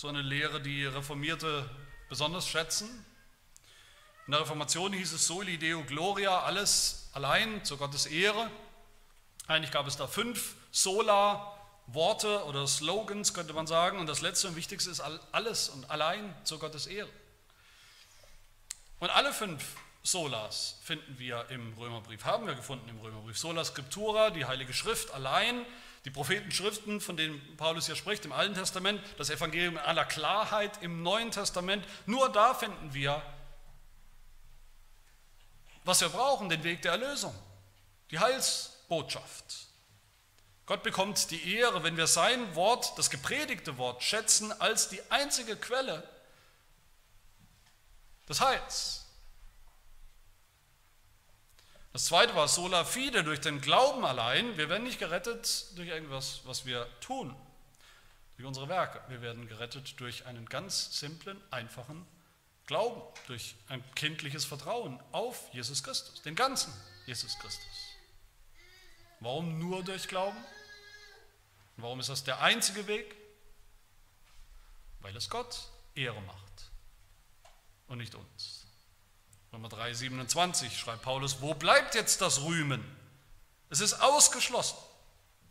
so 0.00 0.08
eine 0.08 0.22
Lehre, 0.22 0.62
die 0.62 0.86
Reformierte 0.86 1.68
besonders 2.08 2.48
schätzen. 2.48 2.88
In 4.24 4.30
der 4.30 4.40
Reformation 4.40 4.94
hieß 4.94 5.12
es 5.12 5.26
Soli 5.26 5.58
Deo 5.58 5.84
Gloria, 5.84 6.40
alles 6.40 7.10
allein 7.12 7.62
zu 7.66 7.76
Gottes 7.76 8.06
Ehre. 8.06 8.50
Eigentlich 9.46 9.70
gab 9.70 9.86
es 9.86 9.98
da 9.98 10.06
fünf 10.06 10.54
Sola-Worte 10.70 12.46
oder 12.46 12.66
Slogans, 12.66 13.34
könnte 13.34 13.52
man 13.52 13.66
sagen. 13.66 13.98
Und 13.98 14.06
das 14.06 14.22
letzte 14.22 14.48
und 14.48 14.56
wichtigste 14.56 14.88
ist 14.88 15.00
alles 15.00 15.68
und 15.68 15.90
allein 15.90 16.34
zu 16.44 16.58
Gottes 16.58 16.86
Ehre. 16.86 17.10
Und 19.00 19.10
alle 19.10 19.34
fünf 19.34 19.62
Solas 20.02 20.78
finden 20.82 21.18
wir 21.18 21.44
im 21.50 21.74
Römerbrief, 21.74 22.24
haben 22.24 22.46
wir 22.46 22.54
gefunden 22.54 22.88
im 22.88 23.00
Römerbrief. 23.00 23.36
Sola 23.36 23.66
Scriptura, 23.66 24.30
die 24.30 24.46
Heilige 24.46 24.72
Schrift 24.72 25.10
allein, 25.10 25.66
die 26.04 26.10
Prophetenschriften, 26.10 27.00
von 27.00 27.16
denen 27.16 27.56
Paulus 27.56 27.86
hier 27.86 27.96
spricht 27.96 28.24
im 28.24 28.32
Alten 28.32 28.54
Testament, 28.54 29.02
das 29.18 29.30
Evangelium 29.30 29.74
in 29.74 29.80
aller 29.80 30.04
Klarheit 30.04 30.82
im 30.82 31.02
Neuen 31.02 31.30
Testament. 31.30 31.84
Nur 32.06 32.30
da 32.30 32.54
finden 32.54 32.94
wir 32.94 33.22
was 35.84 36.00
wir 36.00 36.08
brauchen, 36.08 36.48
den 36.48 36.62
Weg 36.62 36.82
der 36.82 36.92
Erlösung, 36.92 37.34
die 38.10 38.18
Heilsbotschaft. 38.18 39.66
Gott 40.66 40.82
bekommt 40.82 41.30
die 41.30 41.56
Ehre, 41.56 41.82
wenn 41.82 41.96
wir 41.96 42.06
sein 42.06 42.54
Wort, 42.54 42.96
das 42.96 43.10
gepredigte 43.10 43.76
Wort, 43.76 44.02
schätzen 44.02 44.52
als 44.60 44.88
die 44.88 45.02
einzige 45.10 45.56
Quelle 45.56 46.08
des 48.28 48.40
Heils. 48.40 49.06
Das 51.92 52.04
zweite 52.04 52.36
war 52.36 52.46
sola 52.46 52.84
fide, 52.84 53.24
durch 53.24 53.40
den 53.40 53.60
Glauben 53.60 54.04
allein. 54.04 54.56
Wir 54.56 54.68
werden 54.68 54.84
nicht 54.84 55.00
gerettet 55.00 55.76
durch 55.76 55.88
irgendwas, 55.88 56.40
was 56.44 56.64
wir 56.64 56.86
tun, 57.00 57.34
durch 58.36 58.46
unsere 58.46 58.68
Werke. 58.68 59.02
Wir 59.08 59.22
werden 59.22 59.48
gerettet 59.48 59.98
durch 59.98 60.26
einen 60.26 60.46
ganz 60.48 60.98
simplen, 61.00 61.40
einfachen 61.50 62.06
Glauben, 62.66 63.02
durch 63.26 63.56
ein 63.68 63.82
kindliches 63.96 64.44
Vertrauen 64.44 65.02
auf 65.10 65.52
Jesus 65.52 65.82
Christus, 65.82 66.22
den 66.22 66.36
ganzen 66.36 66.72
Jesus 67.06 67.36
Christus. 67.40 67.90
Warum 69.18 69.58
nur 69.58 69.82
durch 69.82 70.06
Glauben? 70.06 70.38
Und 71.76 71.82
warum 71.82 71.98
ist 71.98 72.08
das 72.08 72.22
der 72.22 72.40
einzige 72.40 72.86
Weg? 72.86 73.16
Weil 75.00 75.16
es 75.16 75.28
Gott 75.28 75.68
Ehre 75.96 76.20
macht 76.22 76.70
und 77.88 77.98
nicht 77.98 78.14
uns. 78.14 78.59
Römer 79.52 79.68
3, 79.68 79.94
27 79.94 80.78
schreibt 80.78 81.02
Paulus, 81.02 81.40
wo 81.40 81.54
bleibt 81.54 81.94
jetzt 81.94 82.20
das 82.20 82.42
Rühmen? 82.42 82.84
Es 83.68 83.80
ist 83.80 83.94
ausgeschlossen, 83.94 84.76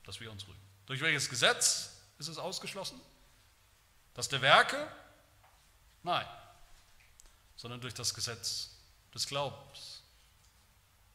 dass 0.04 0.20
wir 0.20 0.32
uns 0.32 0.48
rühmen. 0.48 0.60
Durch 0.86 1.02
welches 1.02 1.30
Gesetz 1.30 1.98
ist 2.18 2.28
es 2.28 2.38
ausgeschlossen? 2.38 3.00
Das 4.14 4.30
der 4.30 4.42
Werke? 4.42 4.92
Nein, 6.04 6.26
sondern 7.56 7.82
durch 7.82 7.94
das 7.94 8.14
Gesetz 8.14 8.72
des 9.14 9.28
Glaubens. 9.28 10.02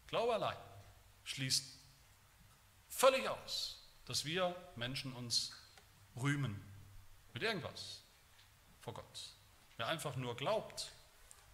Glaube 0.07 0.35
allein 0.35 0.57
schließt 1.25 1.65
völlig 2.89 3.29
aus, 3.29 3.79
dass 4.05 4.25
wir 4.25 4.55
Menschen 4.77 5.13
uns 5.15 5.53
rühmen 6.17 6.63
mit 7.33 7.43
irgendwas 7.43 8.03
vor 8.81 8.95
Gott. 8.95 9.31
Wer 9.77 9.89
einfach 9.89 10.17
nur 10.17 10.37
glaubt 10.37 10.93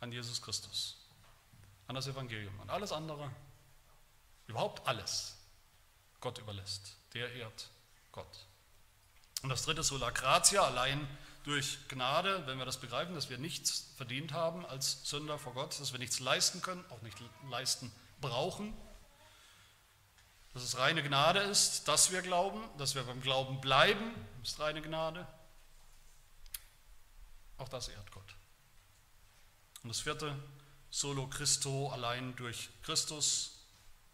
an 0.00 0.12
Jesus 0.12 0.42
Christus, 0.42 0.99
an 1.90 1.96
das 1.96 2.06
Evangelium, 2.06 2.58
an 2.60 2.70
alles 2.70 2.92
andere, 2.92 3.28
überhaupt 4.46 4.86
alles, 4.86 5.36
Gott 6.20 6.38
überlässt, 6.38 6.94
der 7.14 7.32
ehrt 7.32 7.68
Gott. 8.12 8.46
Und 9.42 9.48
das 9.48 9.64
dritte 9.64 9.82
Sola 9.82 10.10
Gratia, 10.10 10.62
allein 10.62 11.08
durch 11.42 11.78
Gnade, 11.88 12.46
wenn 12.46 12.58
wir 12.58 12.64
das 12.64 12.78
begreifen, 12.78 13.16
dass 13.16 13.28
wir 13.28 13.38
nichts 13.38 13.88
verdient 13.96 14.32
haben 14.32 14.64
als 14.66 15.04
Sünder 15.08 15.36
vor 15.36 15.52
Gott, 15.52 15.80
dass 15.80 15.90
wir 15.90 15.98
nichts 15.98 16.20
leisten 16.20 16.62
können, 16.62 16.84
auch 16.90 17.02
nicht 17.02 17.18
leisten 17.50 17.90
brauchen, 18.20 18.72
dass 20.54 20.62
es 20.62 20.78
reine 20.78 21.02
Gnade 21.02 21.40
ist, 21.40 21.88
dass 21.88 22.12
wir 22.12 22.22
glauben, 22.22 22.62
dass 22.78 22.94
wir 22.94 23.02
beim 23.02 23.20
Glauben 23.20 23.60
bleiben, 23.60 24.14
ist 24.44 24.60
reine 24.60 24.80
Gnade. 24.80 25.26
Auch 27.58 27.68
das 27.68 27.88
ehrt 27.88 28.12
Gott. 28.12 28.36
Und 29.82 29.88
das 29.88 29.98
vierte, 29.98 30.36
solo 30.90 31.28
Christo, 31.28 31.88
allein 31.90 32.34
durch 32.36 32.68
Christus, 32.82 33.60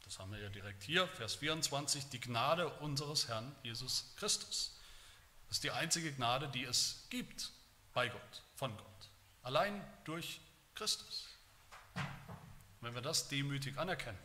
das 0.05 0.19
haben 0.19 0.31
wir 0.31 0.39
ja 0.39 0.49
direkt 0.49 0.83
hier, 0.85 1.09
Vers 1.09 1.37
24, 1.37 2.09
die 2.11 2.21
Gnade 2.21 2.69
unseres 2.79 3.29
Herrn 3.29 3.55
Jesus 3.63 4.13
Christus. 4.17 4.79
Das 5.49 5.59
ist 5.59 5.65
die 5.65 5.71
einzige 5.71 6.13
Gnade, 6.13 6.49
die 6.49 6.65
es 6.65 7.07
gibt 7.11 7.51
bei 7.93 8.09
Gott, 8.09 8.43
von 8.55 8.77
Gott. 8.77 9.11
Allein 9.43 9.85
durch 10.05 10.41
Christus. 10.75 11.29
Wenn 12.81 12.95
wir 12.95 13.01
das 13.01 13.29
demütig 13.29 13.79
anerkennen, 13.79 14.19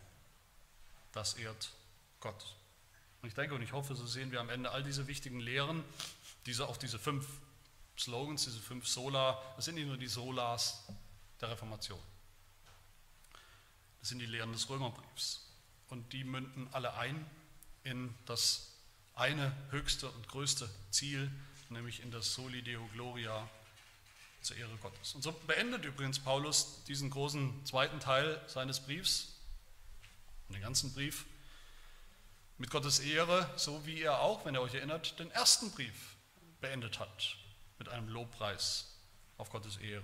das 1.14 1.36
ehrt 1.36 1.72
Gott. 2.20 2.56
Und 3.22 3.30
ich 3.30 3.36
denke 3.36 3.56
und 3.56 3.62
ich 3.62 3.72
hoffe, 3.72 3.96
so 3.96 4.06
sehen 4.06 4.32
wir 4.32 4.40
am 4.40 4.50
Ende 4.50 4.72
all 4.72 4.84
diese 4.84 5.08
wichtigen 5.08 5.40
Lehren, 5.40 5.84
diese, 6.46 6.68
auch 6.68 6.78
diese 6.78 7.00
fünf 7.00 7.28
Slogans, 7.98 8.46
diese 8.46 8.60
fünf 8.60 8.88
Sola, 8.88 9.42
das 9.56 9.66
sind 9.66 9.76
nicht 9.76 9.88
nur 9.88 9.98
die 9.98 10.08
Solas 10.08 10.88
der 11.40 11.50
Reformation. 11.50 12.00
Das 14.02 14.10
sind 14.10 14.20
die 14.20 14.26
Lehren 14.26 14.52
des 14.52 14.70
Römerbriefs. 14.70 15.48
Und 15.90 16.12
die 16.14 16.24
münden 16.24 16.68
alle 16.72 16.96
ein 16.96 17.26
in 17.84 18.14
das 18.26 18.74
eine 19.14 19.56
höchste 19.72 20.10
und 20.10 20.28
größte 20.28 20.70
Ziel, 20.90 21.32
nämlich 21.70 22.02
in 22.02 22.12
das 22.12 22.34
Soli 22.34 22.62
Deo 22.62 22.86
Gloria 22.94 23.48
zur 24.42 24.58
Ehre 24.58 24.76
Gottes. 24.78 25.14
Und 25.14 25.22
so 25.22 25.32
beendet 25.32 25.86
übrigens 25.86 26.20
Paulus 26.20 26.84
diesen 26.86 27.10
großen 27.10 27.66
zweiten 27.66 28.00
Teil 28.00 28.42
seines 28.48 28.80
Briefs, 28.80 29.36
den 30.50 30.62
ganzen 30.62 30.94
Brief, 30.94 31.26
mit 32.58 32.70
Gottes 32.70 33.00
Ehre, 33.00 33.52
so 33.56 33.86
wie 33.86 34.02
er 34.02 34.20
auch, 34.20 34.46
wenn 34.46 34.56
ihr 34.56 34.62
euch 34.62 34.74
erinnert, 34.74 35.20
den 35.20 35.32
ersten 35.32 35.72
Brief 35.72 36.16
beendet 36.60 37.00
hat, 37.00 37.38
mit 37.80 37.90
einem 37.90 38.08
Lobpreis 38.08 38.88
auf 39.38 39.50
Gottes 39.50 39.78
Ehre. 39.78 40.04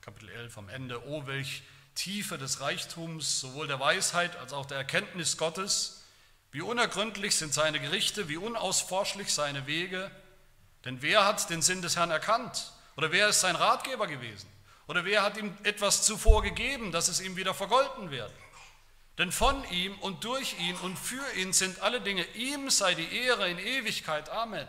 Kapitel 0.00 0.30
11 0.30 0.58
am 0.58 0.68
Ende, 0.68 1.06
oh 1.06 1.26
welch 1.26 1.62
Tiefe 1.98 2.38
des 2.38 2.60
Reichtums, 2.60 3.40
sowohl 3.40 3.66
der 3.66 3.80
Weisheit 3.80 4.36
als 4.36 4.52
auch 4.52 4.66
der 4.66 4.78
Erkenntnis 4.78 5.36
Gottes, 5.36 6.04
wie 6.52 6.60
unergründlich 6.60 7.34
sind 7.34 7.52
seine 7.52 7.80
Gerichte, 7.80 8.28
wie 8.28 8.36
unausforschlich 8.36 9.34
seine 9.34 9.66
Wege, 9.66 10.08
denn 10.84 11.02
wer 11.02 11.24
hat 11.24 11.50
den 11.50 11.60
Sinn 11.60 11.82
des 11.82 11.96
Herrn 11.96 12.12
erkannt? 12.12 12.72
Oder 12.96 13.10
wer 13.10 13.28
ist 13.28 13.40
sein 13.40 13.56
Ratgeber 13.56 14.06
gewesen? 14.06 14.48
Oder 14.86 15.04
wer 15.04 15.22
hat 15.22 15.36
ihm 15.38 15.52
etwas 15.64 16.04
zuvor 16.04 16.42
gegeben, 16.42 16.92
dass 16.92 17.08
es 17.08 17.20
ihm 17.20 17.34
wieder 17.34 17.52
vergolten 17.52 18.12
werde? 18.12 18.32
Denn 19.18 19.32
von 19.32 19.68
ihm 19.70 19.98
und 19.98 20.22
durch 20.22 20.56
ihn 20.60 20.76
und 20.76 20.96
für 20.96 21.32
ihn 21.32 21.52
sind 21.52 21.80
alle 21.80 22.00
Dinge. 22.00 22.24
Ihm 22.34 22.70
sei 22.70 22.94
die 22.94 23.12
Ehre 23.12 23.50
in 23.50 23.58
Ewigkeit. 23.58 24.28
Amen. 24.28 24.68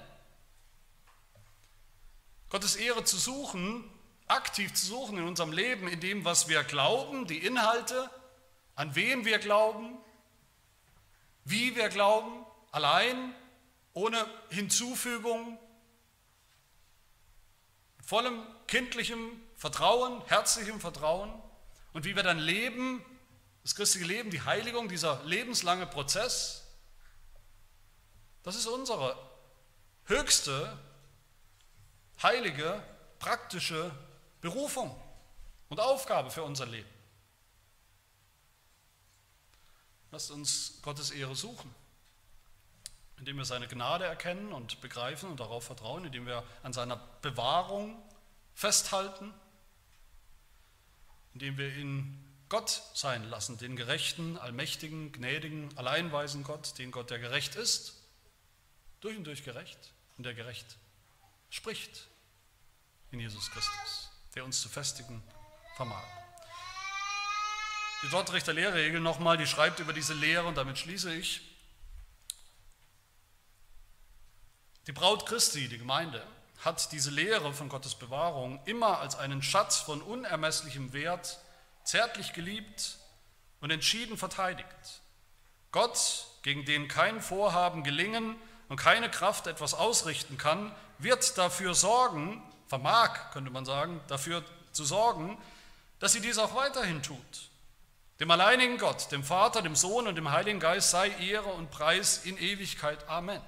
Gottes 2.50 2.76
Ehre 2.76 3.04
zu 3.04 3.18
suchen, 3.18 3.84
aktiv 4.30 4.74
zu 4.74 4.86
suchen 4.86 5.18
in 5.18 5.26
unserem 5.26 5.52
Leben, 5.52 5.88
in 5.88 6.00
dem, 6.00 6.24
was 6.24 6.48
wir 6.48 6.64
glauben, 6.64 7.28
die 7.28 7.40
Inhalte, 7.40 8.10
an 8.76 8.96
wen 8.96 9.26
wir 9.26 9.40
glauben, 9.40 9.98
wie 11.44 11.76
wir 11.76 11.90
glauben, 11.90 12.46
allein, 12.72 13.34
ohne 13.94 14.26
Hinzufügung, 14.50 15.58
vollem 18.06 18.42
kindlichem 18.68 19.42
Vertrauen, 19.56 20.24
herzlichem 20.28 20.80
Vertrauen. 20.80 21.32
Und 21.94 22.06
wie 22.06 22.16
wir 22.16 22.24
dann 22.24 22.40
leben, 22.40 23.04
das 23.64 23.76
christliche 23.76 24.08
Leben, 24.08 24.30
die 24.30 24.42
Heiligung, 24.42 24.88
dieser 24.90 25.24
lebenslange 25.26 25.88
Prozess, 25.88 26.68
das 28.44 28.56
ist 28.56 28.68
unsere 28.68 29.18
höchste, 30.06 30.78
heilige, 32.22 32.82
praktische 33.20 33.92
Berufung 34.42 34.96
und 35.70 35.80
Aufgabe 35.80 36.32
für 36.32 36.44
unser 36.44 36.66
Leben. 36.66 36.90
Lasst 40.12 40.32
uns 40.32 40.80
Gottes 40.82 41.12
Ehre 41.12 41.36
suchen, 41.36 41.74
indem 43.18 43.38
wir 43.38 43.46
seine 43.46 43.68
Gnade 43.68 44.06
erkennen 44.06 44.52
und 44.54 44.82
begreifen 44.82 45.30
und 45.30 45.40
darauf 45.40 45.66
vertrauen, 45.66 46.06
indem 46.06 46.26
wir 46.26 46.44
an 46.64 46.74
seiner 46.74 46.98
Bewahrung 47.22 48.02
festhalten, 48.56 49.34
indem 51.34 51.58
wir 51.58 51.76
ihn 51.76 52.26
Gott 52.50 52.82
sein 52.96 53.30
lassen, 53.30 53.60
den 53.60 53.76
gerechten, 53.76 54.38
allmächtigen, 54.38 55.12
gnädigen, 55.12 55.78
alleinweisen 55.78 56.44
Gott, 56.44 56.78
den 56.80 56.90
Gott, 56.90 57.12
der 57.12 57.20
gerecht 57.20 57.56
ist, 57.56 58.02
durch 59.02 59.16
und 59.16 59.26
durch 59.26 59.44
gerecht 59.44 59.94
und 60.18 60.26
der 60.26 60.34
gerecht 60.34 60.78
spricht 61.52 62.08
in 63.12 63.20
Jesus 63.20 63.50
Christus, 63.52 64.09
der 64.36 64.46
uns 64.46 64.62
zu 64.62 64.70
festigen 64.70 65.24
vermag. 65.76 66.04
Die 68.04 68.10
Dortrichter 68.10 68.54
Lehrregel 68.54 69.02
nochmal, 69.02 69.38
die 69.38 69.48
schreibt 69.48 69.80
über 69.80 69.92
diese 69.92 70.14
Lehre 70.14 70.48
und 70.48 70.56
damit 70.56 70.78
schließe 70.78 71.14
ich. 71.14 71.42
Die 74.88 74.94
Braut 74.94 75.26
Christi, 75.26 75.68
die 75.68 75.78
Gemeinde, 75.78 76.26
hat 76.64 76.92
diese 76.92 77.12
Lehre 77.12 77.54
von 77.54 77.70
Gottes 77.70 77.96
Bewahrung 77.96 78.60
immer 78.66 79.00
als 79.00 79.16
einen 79.16 79.42
Schatz 79.42 79.78
von 79.78 80.02
unermesslichem 80.02 80.94
Wert 80.94 81.40
zärtlich 81.84 82.34
geliebt 82.34 82.98
und 83.62 83.72
entschieden 83.72 84.18
verteidigt. 84.18 85.02
Gott, 85.72 86.26
gegen 86.42 86.66
den 86.66 86.88
kein 86.88 87.22
Vorhaben 87.22 87.84
gelingen 87.84 88.36
und 88.68 88.78
keine 88.78 89.12
Kraft 89.12 89.48
etwas 89.48 89.74
ausrichten 89.74 90.38
kann, 90.38 90.74
wird 90.98 91.38
dafür 91.38 91.74
sorgen, 91.74 92.42
vermag, 92.70 93.32
könnte 93.34 93.52
man 93.52 93.66
sagen, 93.66 94.00
dafür 94.08 94.46
zu 94.72 94.86
sorgen, 94.86 95.38
dass 96.00 96.14
sie 96.14 96.22
dies 96.22 96.38
auch 96.38 96.56
weiterhin 96.56 97.04
tut. 97.04 97.50
Dem 98.20 98.32
alleinigen 98.32 98.78
Gott, 98.78 99.12
dem 99.12 99.24
Vater, 99.24 99.62
dem 99.62 99.76
Sohn 99.76 100.08
und 100.08 100.16
dem 100.16 100.32
Heiligen 100.32 100.60
Geist 100.60 100.92
sei 100.92 101.10
Ehre 101.10 101.50
und 101.54 101.72
Preis 101.72 102.26
in 102.26 102.38
Ewigkeit. 102.38 103.08
Amen. 103.08 103.42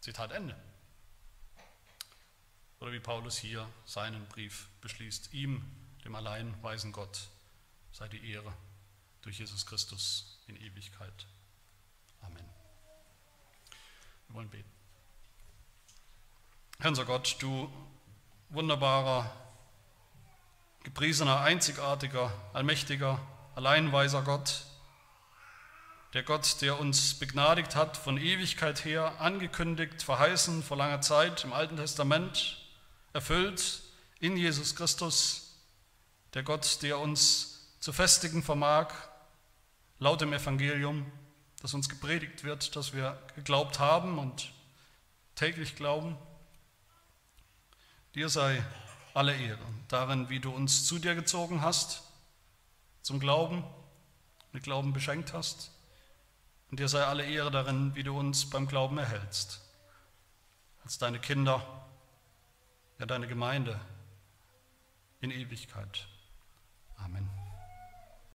Zitat 0.00 0.32
Ende. 0.32 0.54
Oder 2.78 2.92
wie 2.92 3.00
Paulus 3.00 3.38
hier 3.38 3.66
seinen 3.86 4.26
Brief 4.26 4.68
beschließt, 4.82 5.32
ihm, 5.32 5.64
dem 6.04 6.14
allein 6.14 6.54
weisen 6.62 6.92
Gott, 6.92 7.28
sei 7.92 8.06
die 8.08 8.30
Ehre 8.30 8.52
durch 9.22 9.38
Jesus 9.38 9.64
Christus 9.64 10.38
in 10.46 10.56
Ewigkeit. 10.56 11.26
Amen. 12.20 12.44
Wir 14.28 14.34
wollen 14.36 14.50
beten. 14.50 14.73
Herr 16.80 16.90
unser 16.90 17.04
Gott, 17.04 17.36
du 17.38 17.72
wunderbarer, 18.50 19.30
gepriesener, 20.82 21.40
einzigartiger, 21.40 22.32
allmächtiger, 22.52 23.20
alleinweiser 23.54 24.22
Gott, 24.22 24.66
der 26.14 26.24
Gott, 26.24 26.60
der 26.60 26.78
uns 26.78 27.14
begnadigt 27.14 27.76
hat, 27.76 27.96
von 27.96 28.18
Ewigkeit 28.18 28.84
her, 28.84 29.20
angekündigt, 29.20 30.02
verheißen 30.02 30.62
vor 30.62 30.76
langer 30.76 31.00
Zeit 31.00 31.44
im 31.44 31.52
Alten 31.52 31.76
Testament, 31.76 32.60
erfüllt 33.12 33.82
in 34.18 34.36
Jesus 34.36 34.74
Christus, 34.74 35.56
der 36.34 36.42
Gott, 36.42 36.82
der 36.82 36.98
uns 36.98 37.76
zu 37.78 37.92
festigen 37.92 38.42
vermag, 38.42 38.92
laut 40.00 40.20
dem 40.20 40.32
Evangelium, 40.32 41.10
dass 41.62 41.72
uns 41.72 41.88
gepredigt 41.88 42.42
wird, 42.42 42.74
dass 42.74 42.92
wir 42.92 43.18
geglaubt 43.36 43.78
haben 43.78 44.18
und 44.18 44.52
täglich 45.34 45.76
glauben. 45.76 46.18
Dir 48.14 48.28
sei 48.28 48.62
alle 49.12 49.36
Ehre 49.36 49.58
darin, 49.88 50.28
wie 50.28 50.38
du 50.38 50.52
uns 50.52 50.86
zu 50.86 50.98
dir 50.98 51.16
gezogen 51.16 51.62
hast, 51.62 52.02
zum 53.02 53.18
Glauben, 53.18 53.64
mit 54.52 54.62
Glauben 54.62 54.92
beschenkt 54.92 55.32
hast. 55.32 55.72
Und 56.70 56.78
dir 56.78 56.88
sei 56.88 57.04
alle 57.04 57.24
Ehre 57.24 57.50
darin, 57.50 57.94
wie 57.96 58.04
du 58.04 58.16
uns 58.16 58.48
beim 58.48 58.68
Glauben 58.68 58.98
erhältst, 58.98 59.60
als 60.84 60.98
deine 60.98 61.18
Kinder, 61.18 61.60
ja 62.98 63.06
deine 63.06 63.26
Gemeinde 63.26 63.80
in 65.20 65.32
Ewigkeit. 65.32 66.06
Amen. 66.96 67.33